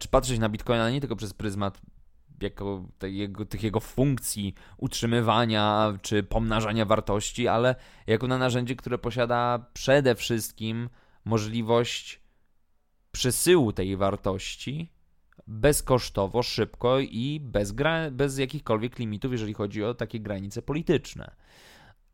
czy 0.00 0.08
patrzeć 0.08 0.38
na 0.38 0.48
Bitcoina 0.48 0.90
nie 0.90 1.00
tylko 1.00 1.16
przez 1.16 1.34
pryzmat 1.34 1.80
jako 2.40 2.84
jego, 3.02 3.44
tych 3.44 3.62
jego 3.62 3.80
funkcji 3.80 4.54
utrzymywania 4.76 5.98
czy 6.02 6.22
pomnażania 6.22 6.84
wartości, 6.84 7.48
ale 7.48 7.74
jako 8.06 8.26
na 8.26 8.38
narzędzie, 8.38 8.76
które 8.76 8.98
posiada 8.98 9.66
przede 9.72 10.14
wszystkim 10.14 10.88
możliwość 11.24 12.21
przesyłu 13.12 13.72
tej 13.72 13.96
wartości 13.96 14.92
bezkosztowo, 15.46 16.42
szybko 16.42 17.00
i 17.00 17.40
bez, 17.40 17.72
gra- 17.72 18.10
bez 18.10 18.38
jakichkolwiek 18.38 18.98
limitów, 18.98 19.32
jeżeli 19.32 19.54
chodzi 19.54 19.84
o 19.84 19.94
takie 19.94 20.20
granice 20.20 20.62
polityczne. 20.62 21.30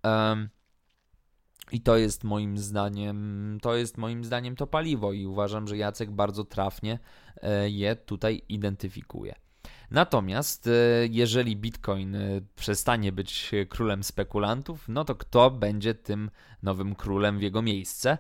Um, 0.05 0.49
i 1.73 1.81
to 1.81 1.97
jest 1.97 2.25
moim 2.25 2.59
zdaniem, 2.59 3.59
to 3.63 3.77
jest 3.77 3.99
moim 3.99 4.25
zdaniem 4.25 4.57
to 4.57 4.67
paliwo 4.67 5.13
i 5.13 5.27
uważam, 5.27 5.69
że 5.69 5.77
Jacek 5.77 6.11
bardzo 6.11 6.45
trafnie 6.45 6.99
e, 7.43 7.71
je 7.71 7.97
tutaj 7.97 8.43
identyfikuje. 8.49 9.35
Natomiast 9.91 10.67
e, 10.67 10.71
jeżeli 11.11 11.57
Bitcoin 11.57 12.15
e, 12.15 12.41
przestanie 12.57 13.13
być 13.13 13.51
królem 13.69 14.05
spekulantów, 14.05 14.89
no 14.89 15.05
to 15.05 15.15
kto 15.15 15.51
będzie 15.51 15.95
tym 15.95 16.31
nowym 16.63 16.95
królem 16.95 17.39
w 17.39 17.43
jego 17.43 17.63
miejsce? 17.63 18.19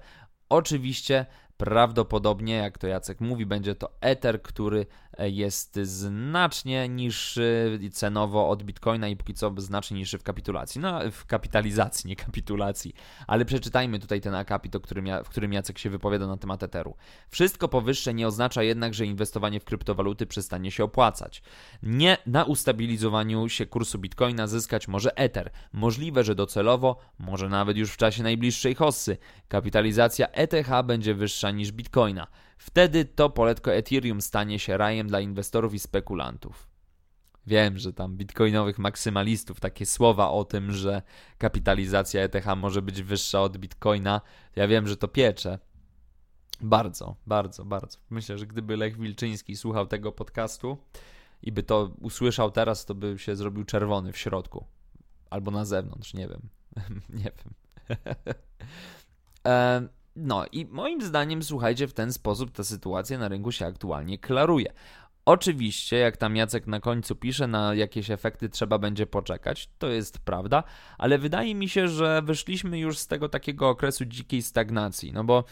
Oczywiście 0.49 1.27
Prawdopodobnie, 1.59 2.55
jak 2.55 2.79
to 2.79 2.87
Jacek 2.87 3.21
mówi, 3.21 3.47
będzie 3.47 3.75
to 3.75 3.91
Ether, 4.01 4.43
który 4.43 4.87
jest 5.19 5.79
znacznie 5.83 6.89
niższy 6.89 7.79
cenowo 7.93 8.49
od 8.49 8.63
Bitcoina 8.63 9.09
i 9.09 9.17
póki 9.17 9.35
co 9.35 9.55
znacznie 9.57 9.97
niższy 9.97 10.19
w 10.19 10.23
kapitulacji. 10.23 10.81
No, 10.81 11.01
w 11.13 11.27
kapitalizacji, 11.27 12.09
nie 12.09 12.17
kapitulacji. 12.17 12.95
Ale 13.27 13.45
przeczytajmy 13.45 13.99
tutaj 13.99 14.21
ten 14.21 14.35
akapit, 14.35 14.77
o 14.77 14.81
którym, 14.81 15.07
w 15.25 15.29
którym 15.29 15.53
Jacek 15.53 15.79
się 15.79 15.91
wypowiada 15.91 16.27
na 16.27 16.37
temat 16.37 16.63
Etheru. 16.63 16.97
Wszystko 17.29 17.69
powyższe 17.69 18.15
nie 18.15 18.27
oznacza 18.27 18.63
jednak, 18.63 18.95
że 18.95 19.07
inwestowanie 19.07 19.61
w 19.61 19.65
kryptowaluty 19.65 20.27
przestanie 20.27 20.71
się 20.71 20.85
opłacać. 20.85 21.43
Nie 21.83 22.17
na 22.27 22.45
ustabilizowaniu 22.45 23.49
się 23.49 23.67
kursu 23.67 23.99
Bitcoina 23.99 24.47
zyskać 24.47 24.89
może 24.89 25.17
Ether. 25.17 25.51
Możliwe, 25.73 26.25
że 26.25 26.35
docelowo, 26.35 26.99
może 27.19 27.49
nawet 27.49 27.77
już 27.77 27.91
w 27.91 27.97
czasie 27.97 28.23
najbliższej 28.23 28.75
hossy, 28.75 29.17
kapitalizacja 29.49 30.29
ETH 30.29 30.71
będzie 30.85 31.15
wyższa 31.15 31.51
niż 31.51 31.73
bitcoina. 31.73 32.27
Wtedy 32.59 33.05
to 33.05 33.31
poletko 33.31 33.75
Ethereum 33.75 34.21
stanie 34.21 34.59
się 34.59 34.77
rajem 34.77 35.09
dla 35.09 35.21
inwestorów 35.21 35.75
i 35.75 35.79
spekulantów. 35.79 36.69
Wiem, 37.47 37.79
że 37.79 37.93
tam 37.93 38.17
bitcoinowych 38.17 38.79
maksymalistów 38.79 39.61
takie 39.61 39.87
słowa 39.87 40.31
o 40.31 40.45
tym, 40.45 40.73
że 40.73 41.03
kapitalizacja 41.39 42.23
ETH 42.23 42.47
może 42.57 42.83
być 42.83 43.03
wyższa 43.03 43.43
od 43.43 43.59
bitcoina, 43.59 44.21
ja 44.57 44.69
wiem, 44.69 44.89
że 44.89 44.97
to 44.97 45.09
piecze. 45.09 45.59
Bardzo, 46.61 47.17
bardzo, 47.27 47.65
bardzo. 47.65 47.99
Myślę, 48.11 48.39
że 48.39 48.47
gdyby 48.47 48.77
Lech 48.77 48.99
Wilczyński 48.99 49.57
słuchał 49.57 49.87
tego 49.87 50.13
podcastu 50.13 50.79
i 51.43 51.53
by 51.53 51.63
to 51.63 51.91
usłyszał 52.01 52.51
teraz, 52.51 52.87
to 52.87 52.95
by 52.95 53.19
się 53.19 53.37
zrobił 53.37 53.65
czerwony 53.65 54.13
w 54.13 54.19
środku. 54.19 54.67
Albo 55.31 55.51
na 55.51 55.65
zewnątrz, 55.65 56.15
nie 56.15 56.29
wiem. 56.29 56.49
nie 57.23 57.31
wiem. 57.39 57.55
No 60.21 60.47
i 60.53 60.67
moim 60.67 61.03
zdaniem, 61.03 61.43
słuchajcie, 61.43 61.89
w 61.89 61.93
ten 61.93 62.13
sposób 62.13 62.51
ta 62.51 62.65
sytuacja 62.65 63.19
na 63.19 63.29
rynku 63.29 63.53
się 63.53 63.67
aktualnie 63.67 64.19
klaruje. 64.19 64.73
Oczywiście, 65.25 65.97
jak 65.97 66.17
tam 66.17 66.37
Jacek 66.37 66.67
na 66.67 66.81
końcu 66.81 67.17
pisze, 67.17 67.47
na 67.47 67.75
jakieś 67.75 68.11
efekty 68.11 68.49
trzeba 68.49 68.79
będzie 68.79 69.07
poczekać, 69.07 69.69
to 69.79 69.89
jest 69.89 70.19
prawda, 70.19 70.65
ale 70.99 71.19
wydaje 71.19 71.55
mi 71.55 71.69
się, 71.69 71.89
że 71.89 72.23
wyszliśmy 72.23 72.79
już 72.79 72.99
z 72.99 73.07
tego 73.07 73.29
takiego 73.29 73.69
okresu 73.69 74.05
dzikiej 74.05 74.43
stagnacji, 74.43 75.13
no 75.13 75.25
bo 75.25 75.45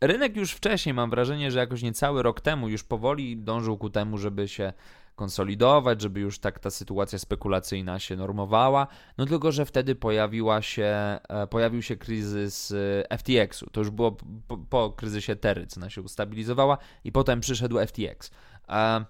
rynek 0.00 0.36
już 0.36 0.52
wcześniej, 0.52 0.94
mam 0.94 1.10
wrażenie, 1.10 1.50
że 1.50 1.58
jakoś 1.58 1.82
niecały 1.82 2.22
rok 2.22 2.40
temu 2.40 2.68
już 2.68 2.84
powoli 2.84 3.36
dążył 3.36 3.78
ku 3.78 3.90
temu, 3.90 4.18
żeby 4.18 4.48
się 4.48 4.72
konsolidować, 5.14 6.00
żeby 6.00 6.20
już 6.20 6.38
tak 6.38 6.58
ta 6.58 6.70
sytuacja 6.70 7.18
spekulacyjna 7.18 7.98
się 7.98 8.16
normowała. 8.16 8.86
No 9.18 9.26
tylko, 9.26 9.52
że 9.52 9.66
wtedy 9.66 9.94
pojawiła 9.94 10.62
się, 10.62 11.18
e, 11.28 11.46
pojawił 11.46 11.82
się 11.82 11.96
kryzys 11.96 12.72
e, 13.10 13.18
FTX-u. 13.18 13.70
To 13.70 13.80
już 13.80 13.90
było 13.90 14.16
po, 14.48 14.58
po 14.58 14.90
kryzysie 14.90 15.36
Terry, 15.36 15.66
cena 15.66 15.90
się 15.90 16.02
ustabilizowała 16.02 16.78
i 17.04 17.12
potem 17.12 17.40
przyszedł 17.40 17.78
FTX. 17.86 18.30
A 18.66 19.04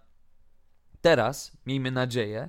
teraz, 1.01 1.53
miejmy 1.67 1.91
nadzieję, 1.91 2.49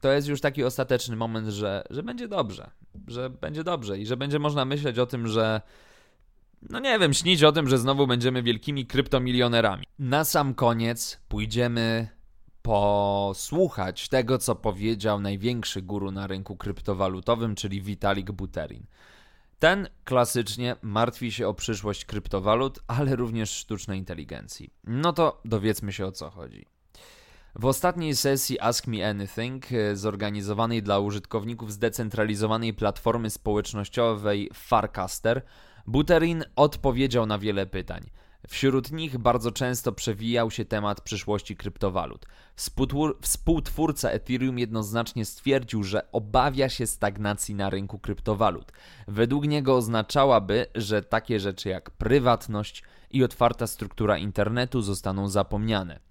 to 0.00 0.12
jest 0.12 0.28
już 0.28 0.40
taki 0.40 0.64
ostateczny 0.64 1.16
moment, 1.16 1.48
że, 1.48 1.84
że 1.90 2.02
będzie 2.02 2.28
dobrze, 2.28 2.70
że 3.06 3.30
będzie 3.30 3.64
dobrze 3.64 3.98
i 3.98 4.06
że 4.06 4.16
będzie 4.16 4.38
można 4.38 4.64
myśleć 4.64 4.98
o 4.98 5.06
tym, 5.06 5.28
że 5.28 5.60
no 6.62 6.78
nie 6.80 6.98
wiem, 6.98 7.14
śnić 7.14 7.42
o 7.42 7.52
tym, 7.52 7.68
że 7.68 7.78
znowu 7.78 8.06
będziemy 8.06 8.42
wielkimi 8.42 8.86
kryptomilionerami. 8.86 9.84
Na 9.98 10.24
sam 10.24 10.54
koniec 10.54 11.20
pójdziemy 11.28 12.17
posłuchać 12.68 14.08
tego, 14.08 14.38
co 14.38 14.54
powiedział 14.54 15.20
największy 15.20 15.82
guru 15.82 16.10
na 16.10 16.26
rynku 16.26 16.56
kryptowalutowym, 16.56 17.54
czyli 17.54 17.82
Vitalik 17.82 18.32
Buterin. 18.32 18.86
Ten 19.58 19.88
klasycznie 20.04 20.76
martwi 20.82 21.32
się 21.32 21.48
o 21.48 21.54
przyszłość 21.54 22.04
kryptowalut, 22.04 22.78
ale 22.86 23.16
również 23.16 23.50
sztucznej 23.50 23.98
inteligencji. 23.98 24.70
No 24.84 25.12
to 25.12 25.40
dowiedzmy 25.44 25.92
się 25.92 26.06
o 26.06 26.12
co 26.12 26.30
chodzi. 26.30 26.66
W 27.54 27.64
ostatniej 27.64 28.16
sesji 28.16 28.60
Ask 28.60 28.86
Me 28.86 29.08
Anything, 29.08 29.72
e, 29.72 29.96
zorganizowanej 29.96 30.82
dla 30.82 30.98
użytkowników 30.98 31.72
zdecentralizowanej 31.72 32.74
platformy 32.74 33.30
społecznościowej 33.30 34.50
Farcaster, 34.54 35.42
Buterin 35.86 36.44
odpowiedział 36.56 37.26
na 37.26 37.38
wiele 37.38 37.66
pytań. 37.66 38.10
Wśród 38.48 38.92
nich 38.92 39.18
bardzo 39.18 39.52
często 39.52 39.92
przewijał 39.92 40.50
się 40.50 40.64
temat 40.64 41.00
przyszłości 41.00 41.56
kryptowalut. 41.56 42.26
Współtwórca 43.22 44.10
Ethereum 44.10 44.58
jednoznacznie 44.58 45.24
stwierdził, 45.24 45.82
że 45.82 46.12
obawia 46.12 46.68
się 46.68 46.86
stagnacji 46.86 47.54
na 47.54 47.70
rynku 47.70 47.98
kryptowalut. 47.98 48.72
Według 49.08 49.46
niego 49.46 49.76
oznaczałaby, 49.76 50.66
że 50.74 51.02
takie 51.02 51.40
rzeczy 51.40 51.68
jak 51.68 51.90
prywatność 51.90 52.82
i 53.10 53.24
otwarta 53.24 53.66
struktura 53.66 54.18
internetu 54.18 54.82
zostaną 54.82 55.28
zapomniane. 55.28 56.07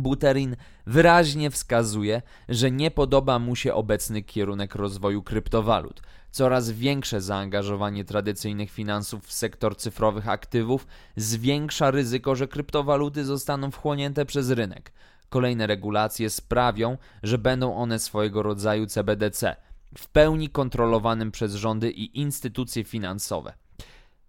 Buterin 0.00 0.56
wyraźnie 0.86 1.50
wskazuje, 1.50 2.22
że 2.48 2.70
nie 2.70 2.90
podoba 2.90 3.38
mu 3.38 3.56
się 3.56 3.74
obecny 3.74 4.22
kierunek 4.22 4.74
rozwoju 4.74 5.22
kryptowalut. 5.22 6.02
Coraz 6.30 6.70
większe 6.70 7.20
zaangażowanie 7.20 8.04
tradycyjnych 8.04 8.70
finansów 8.70 9.26
w 9.26 9.32
sektor 9.32 9.76
cyfrowych 9.76 10.28
aktywów 10.28 10.86
zwiększa 11.16 11.90
ryzyko, 11.90 12.36
że 12.36 12.48
kryptowaluty 12.48 13.24
zostaną 13.24 13.70
wchłonięte 13.70 14.26
przez 14.26 14.50
rynek. 14.50 14.92
Kolejne 15.28 15.66
regulacje 15.66 16.30
sprawią, 16.30 16.98
że 17.22 17.38
będą 17.38 17.76
one 17.76 17.98
swojego 17.98 18.42
rodzaju 18.42 18.86
CBDC, 18.86 19.56
w 19.98 20.08
pełni 20.08 20.48
kontrolowanym 20.48 21.30
przez 21.30 21.54
rządy 21.54 21.90
i 21.90 22.20
instytucje 22.20 22.84
finansowe. 22.84 23.54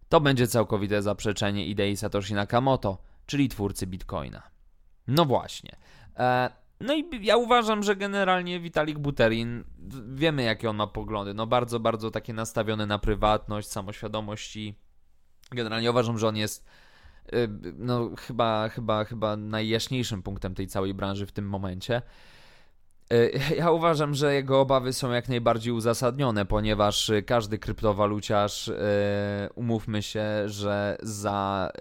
To 0.10 0.22
będzie 0.22 0.48
całkowite 0.48 1.02
zaprzeczenie 1.02 1.68
idei 1.68 1.98
Satoshi 1.98 2.34
Nakamoto, 2.34 2.98
czyli 3.26 3.50
twórcy 3.50 3.88
Bitcoina. 3.88 4.51
No 5.12 5.26
właśnie. 5.26 5.76
E, 6.18 6.50
No 6.80 6.94
i 6.94 7.10
ja 7.22 7.38
uważam, 7.38 7.84
że 7.84 7.96
generalnie 7.96 8.60
Vitalik 8.60 9.00
Buterin, 9.00 9.64
wiemy 10.14 10.44
jakie 10.44 10.70
on 10.70 10.76
ma 10.76 10.88
poglądy, 10.88 11.34
no 11.34 11.48
bardzo, 11.48 11.80
bardzo 11.80 12.12
takie 12.12 12.34
nastawione 12.34 12.86
na 12.86 13.00
prywatność, 13.00 13.68
samoświadomość 13.68 14.56
i 14.56 14.76
generalnie 15.52 15.92
uważam, 15.92 16.18
że 16.18 16.28
on 16.28 16.36
jest 16.38 16.66
y, 17.34 17.50
no 17.78 18.10
chyba, 18.18 18.70
chyba, 18.70 19.04
chyba 19.06 19.38
najjaśniejszym 19.38 20.24
punktem 20.24 20.56
tej 20.56 20.68
całej 20.68 20.94
branży 20.94 21.26
w 21.26 21.32
tym 21.32 21.50
momencie. 21.50 22.02
Y, 23.12 23.40
ja 23.58 23.72
uważam, 23.72 24.14
że 24.14 24.34
jego 24.34 24.62
obawy 24.62 24.94
są 24.94 25.12
jak 25.12 25.30
najbardziej 25.30 25.74
uzasadnione, 25.74 26.46
ponieważ 26.46 27.12
każdy 27.26 27.60
kryptowaluciarz, 27.60 28.68
y, 28.68 28.74
umówmy 29.56 30.02
się, 30.02 30.26
że 30.46 30.98
za 31.02 31.72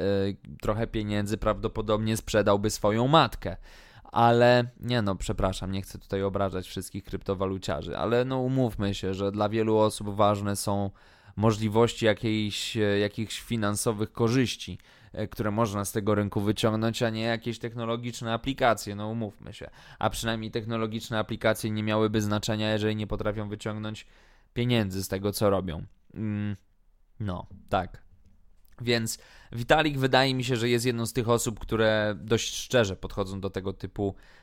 trochę 0.60 0.86
pieniędzy 0.86 1.38
prawdopodobnie 1.38 2.16
sprzedałby 2.16 2.70
swoją 2.70 3.08
matkę. 3.08 3.56
Ale 4.12 4.64
nie 4.80 5.02
no, 5.02 5.14
przepraszam, 5.16 5.72
nie 5.72 5.82
chcę 5.82 5.98
tutaj 5.98 6.22
obrażać 6.22 6.66
wszystkich 6.66 7.04
kryptowaluciarzy, 7.04 7.98
ale 7.98 8.24
no 8.24 8.38
umówmy 8.38 8.94
się, 8.94 9.14
że 9.14 9.32
dla 9.32 9.48
wielu 9.48 9.78
osób 9.78 10.16
ważne 10.16 10.56
są 10.56 10.90
możliwości 11.36 12.06
jakiejś, 12.06 12.76
jakichś 13.00 13.40
finansowych 13.40 14.12
korzyści, 14.12 14.78
e, 14.78 14.99
które 15.30 15.50
można 15.50 15.84
z 15.84 15.92
tego 15.92 16.14
rynku 16.14 16.40
wyciągnąć, 16.40 17.02
a 17.02 17.10
nie 17.10 17.22
jakieś 17.22 17.58
technologiczne 17.58 18.32
aplikacje, 18.32 18.94
no 18.94 19.08
umówmy 19.08 19.52
się. 19.52 19.70
A 19.98 20.10
przynajmniej 20.10 20.50
technologiczne 20.50 21.18
aplikacje 21.18 21.70
nie 21.70 21.82
miałyby 21.82 22.20
znaczenia, 22.22 22.72
jeżeli 22.72 22.96
nie 22.96 23.06
potrafią 23.06 23.48
wyciągnąć 23.48 24.06
pieniędzy 24.54 25.04
z 25.04 25.08
tego, 25.08 25.32
co 25.32 25.50
robią. 25.50 25.82
Mm, 26.14 26.56
no, 27.20 27.46
tak. 27.68 28.02
Więc 28.80 29.18
Vitalik 29.52 29.98
wydaje 29.98 30.34
mi 30.34 30.44
się, 30.44 30.56
że 30.56 30.68
jest 30.68 30.86
jedną 30.86 31.06
z 31.06 31.12
tych 31.12 31.28
osób, 31.28 31.58
które 31.58 32.14
dość 32.20 32.54
szczerze 32.54 32.96
podchodzą 32.96 33.40
do 33.40 33.50
tego 33.50 33.72
typu 33.72 34.14
e, 34.14 34.39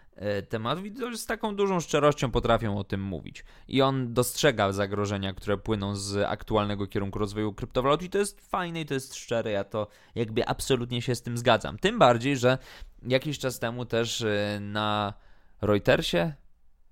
tematów 0.49 0.85
i 0.85 1.17
z 1.17 1.25
taką 1.25 1.55
dużą 1.55 1.79
szczerością 1.79 2.31
potrafią 2.31 2.77
o 2.77 2.83
tym 2.83 3.01
mówić. 3.01 3.45
I 3.67 3.81
on 3.81 4.13
dostrzega 4.13 4.71
zagrożenia, 4.71 5.33
które 5.33 5.57
płyną 5.57 5.95
z 5.95 6.17
aktualnego 6.29 6.87
kierunku 6.87 7.19
rozwoju 7.19 7.53
kryptowalut 7.53 8.03
i 8.03 8.09
to 8.09 8.17
jest 8.17 8.41
fajne 8.49 8.81
i 8.81 8.85
to 8.85 8.93
jest 8.93 9.15
szczere. 9.15 9.51
Ja 9.51 9.63
to 9.63 9.87
jakby 10.15 10.47
absolutnie 10.47 11.01
się 11.01 11.15
z 11.15 11.21
tym 11.21 11.37
zgadzam. 11.37 11.77
Tym 11.77 11.99
bardziej, 11.99 12.37
że 12.37 12.57
jakiś 13.03 13.39
czas 13.39 13.59
temu 13.59 13.85
też 13.85 14.21
e, 14.21 14.59
na 14.61 15.13
Reutersie, 15.61 16.33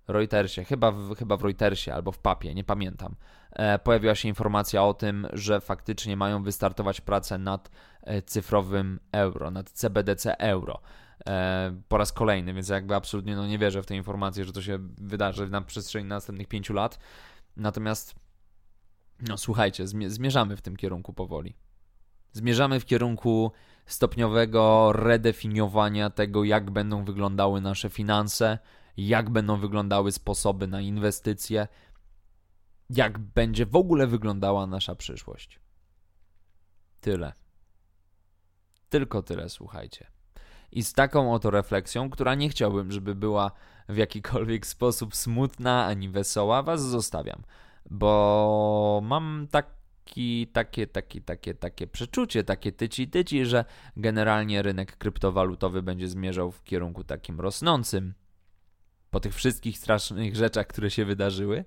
Reutersie, 0.08 0.64
chyba 0.64 0.92
w, 0.92 1.16
chyba 1.16 1.38
w 1.38 1.44
Reutersie 1.44 1.94
albo 1.94 2.12
w 2.12 2.20
papie, 2.20 2.56
nie 2.56 2.64
pamiętam, 2.64 3.16
e, 3.52 3.80
pojawiła 3.80 4.16
się 4.16 4.28
informacja 4.28 4.84
o 4.84 4.94
tym, 4.94 5.28
że 5.34 5.62
faktycznie 5.62 6.18
mają 6.18 6.44
wystartować 6.44 7.02
pracę 7.02 7.38
nad 7.38 7.72
e, 8.02 8.22
cyfrowym 8.22 9.00
euro, 9.12 9.52
nad 9.52 9.70
CBDC 9.70 10.38
euro. 10.38 10.82
E, 11.28 11.82
po 11.88 11.98
raz 11.98 12.12
kolejny, 12.12 12.54
więc 12.54 12.70
jakby 12.70 12.96
absolutnie 12.96 13.36
no, 13.36 13.48
nie 13.48 13.58
wierzę 13.58 13.84
w 13.84 13.86
tę 13.86 13.96
informację, 13.96 14.46
że 14.46 14.54
to 14.54 14.62
się 14.62 14.78
wydarzy 14.98 15.50
na 15.50 15.62
przestrzeni 15.62 16.08
następnych 16.08 16.48
pięciu 16.48 16.74
lat. 16.74 17.00
Natomiast, 17.58 18.16
no 19.28 19.38
słuchajcie, 19.38 19.88
zmierzamy 19.88 20.58
w 20.58 20.62
tym 20.62 20.76
kierunku 20.76 21.14
powoli. 21.14 21.56
Zmierzamy 22.32 22.80
w 22.80 22.86
kierunku 22.86 23.52
stopniowego 23.86 24.94
redefiniowania 24.94 26.10
tego, 26.10 26.44
jak 26.44 26.72
będą 26.72 27.06
wyglądały 27.06 27.62
nasze 27.62 27.90
finanse, 27.90 28.60
jak 28.98 29.30
będą 29.30 29.58
wyglądały 29.58 30.12
sposoby 30.12 30.68
na 30.68 30.82
inwestycje, 30.82 31.68
jak 32.90 33.20
będzie 33.20 33.66
w 33.66 33.76
ogóle 33.76 34.08
wyglądała 34.08 34.68
nasza 34.68 34.96
przyszłość. 34.96 35.60
Tyle. 37.02 37.34
Tylko 38.90 39.24
tyle, 39.24 39.50
słuchajcie. 39.50 40.15
I 40.72 40.84
z 40.84 40.94
taką 40.94 41.34
oto 41.34 41.52
refleksją, 41.52 42.10
która 42.10 42.36
nie 42.36 42.50
chciałbym, 42.50 42.92
żeby 42.92 43.16
była 43.16 43.52
w 43.90 43.98
jakikolwiek 43.98 44.66
sposób 44.66 45.16
smutna 45.16 45.86
ani 45.86 46.10
wesoła, 46.10 46.64
was 46.64 46.82
zostawiam. 46.82 47.44
Bo 47.90 49.02
mam 49.04 49.48
taki, 49.52 50.48
takie, 50.48 50.88
takie, 50.88 51.22
takie, 51.22 51.54
takie 51.54 51.88
przeczucie, 51.88 52.44
takie 52.44 52.72
tyci, 52.72 53.08
tyci, 53.08 53.46
że 53.46 53.66
generalnie 53.98 54.62
rynek 54.62 54.98
kryptowalutowy 54.98 55.82
będzie 55.82 56.08
zmierzał 56.08 56.52
w 56.52 56.64
kierunku 56.64 57.04
takim 57.04 57.40
rosnącym 57.40 58.14
po 59.12 59.20
tych 59.20 59.36
wszystkich 59.36 59.78
strasznych 59.78 60.36
rzeczach, 60.36 60.68
które 60.68 60.92
się 60.92 61.06
wydarzyły. 61.06 61.66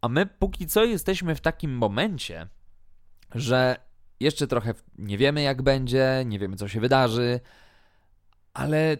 A 0.00 0.08
my 0.08 0.26
póki 0.26 0.66
co 0.66 0.84
jesteśmy 0.84 1.34
w 1.34 1.40
takim 1.40 1.76
momencie, 1.76 2.46
że 3.34 3.76
jeszcze 4.20 4.46
trochę 4.46 4.74
nie 4.98 5.18
wiemy, 5.18 5.42
jak 5.42 5.62
będzie, 5.62 6.22
nie 6.26 6.38
wiemy, 6.38 6.56
co 6.56 6.68
się 6.68 6.80
wydarzy, 6.80 7.40
ale 8.54 8.96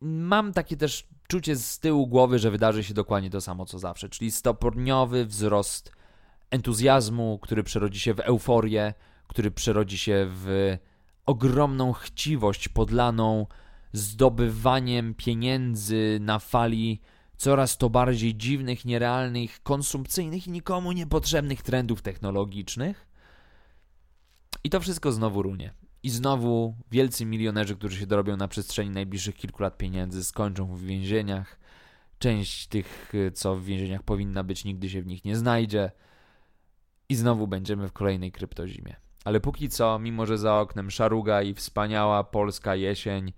mam 0.00 0.52
takie 0.52 0.76
też 0.76 1.08
czucie 1.28 1.56
z 1.56 1.78
tyłu 1.78 2.06
głowy, 2.06 2.38
że 2.38 2.50
wydarzy 2.50 2.84
się 2.84 2.94
dokładnie 2.94 3.30
to 3.30 3.40
samo, 3.40 3.66
co 3.66 3.78
zawsze, 3.78 4.08
czyli 4.08 4.30
stopniowy 4.30 5.26
wzrost 5.26 5.92
entuzjazmu, 6.50 7.38
który 7.42 7.62
przerodzi 7.62 8.00
się 8.00 8.14
w 8.14 8.20
euforię, 8.20 8.94
który 9.26 9.50
przerodzi 9.50 9.98
się 9.98 10.26
w 10.30 10.76
ogromną 11.26 11.92
chciwość 11.92 12.68
podlaną 12.68 13.46
zdobywaniem 13.92 15.14
pieniędzy 15.14 16.18
na 16.20 16.38
fali 16.38 17.00
coraz 17.36 17.78
to 17.78 17.90
bardziej 17.90 18.34
dziwnych, 18.34 18.84
nierealnych, 18.84 19.62
konsumpcyjnych 19.62 20.46
i 20.46 20.50
nikomu 20.50 20.92
niepotrzebnych 20.92 21.62
trendów 21.62 22.02
technologicznych. 22.02 23.08
I 24.64 24.70
to 24.70 24.80
wszystko 24.80 25.12
znowu 25.12 25.42
runie. 25.42 25.81
I 26.02 26.10
znowu 26.10 26.74
wielcy 26.90 27.24
milionerzy, 27.24 27.76
którzy 27.76 27.98
się 27.98 28.06
dorobią 28.06 28.36
na 28.36 28.48
przestrzeni 28.48 28.90
najbliższych 28.90 29.34
kilku 29.34 29.62
lat 29.62 29.78
pieniędzy, 29.78 30.24
skończą 30.24 30.66
w 30.66 30.82
więzieniach. 30.82 31.58
Część 32.18 32.66
tych, 32.66 33.12
co 33.34 33.56
w 33.56 33.64
więzieniach 33.64 34.02
powinna 34.02 34.44
być, 34.44 34.64
nigdy 34.64 34.90
się 34.90 35.02
w 35.02 35.06
nich 35.06 35.24
nie 35.24 35.36
znajdzie. 35.36 35.90
I 37.08 37.14
znowu 37.14 37.46
będziemy 37.46 37.88
w 37.88 37.92
kolejnej 37.92 38.32
kryptozimie. 38.32 38.96
Ale 39.24 39.40
póki 39.40 39.68
co, 39.68 39.98
mimo 39.98 40.26
że 40.26 40.38
za 40.38 40.60
oknem 40.60 40.90
szaruga 40.90 41.42
i 41.42 41.54
wspaniała 41.54 42.24
polska 42.24 42.74
jesień, 42.74 43.32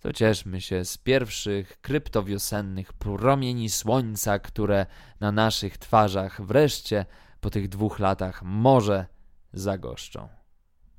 to 0.00 0.12
cieszmy 0.12 0.60
się 0.60 0.84
z 0.84 0.98
pierwszych 0.98 1.80
kryptowiosennych 1.80 2.92
promieni 2.92 3.70
słońca, 3.70 4.38
które 4.38 4.86
na 5.20 5.32
naszych 5.32 5.78
twarzach 5.78 6.42
wreszcie 6.42 7.06
po 7.40 7.50
tych 7.50 7.68
dwóch 7.68 7.98
latach 7.98 8.42
może 8.42 9.06
zagoszczą. 9.52 10.28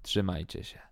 Trzymajcie 0.02 0.64
się. 0.64 0.91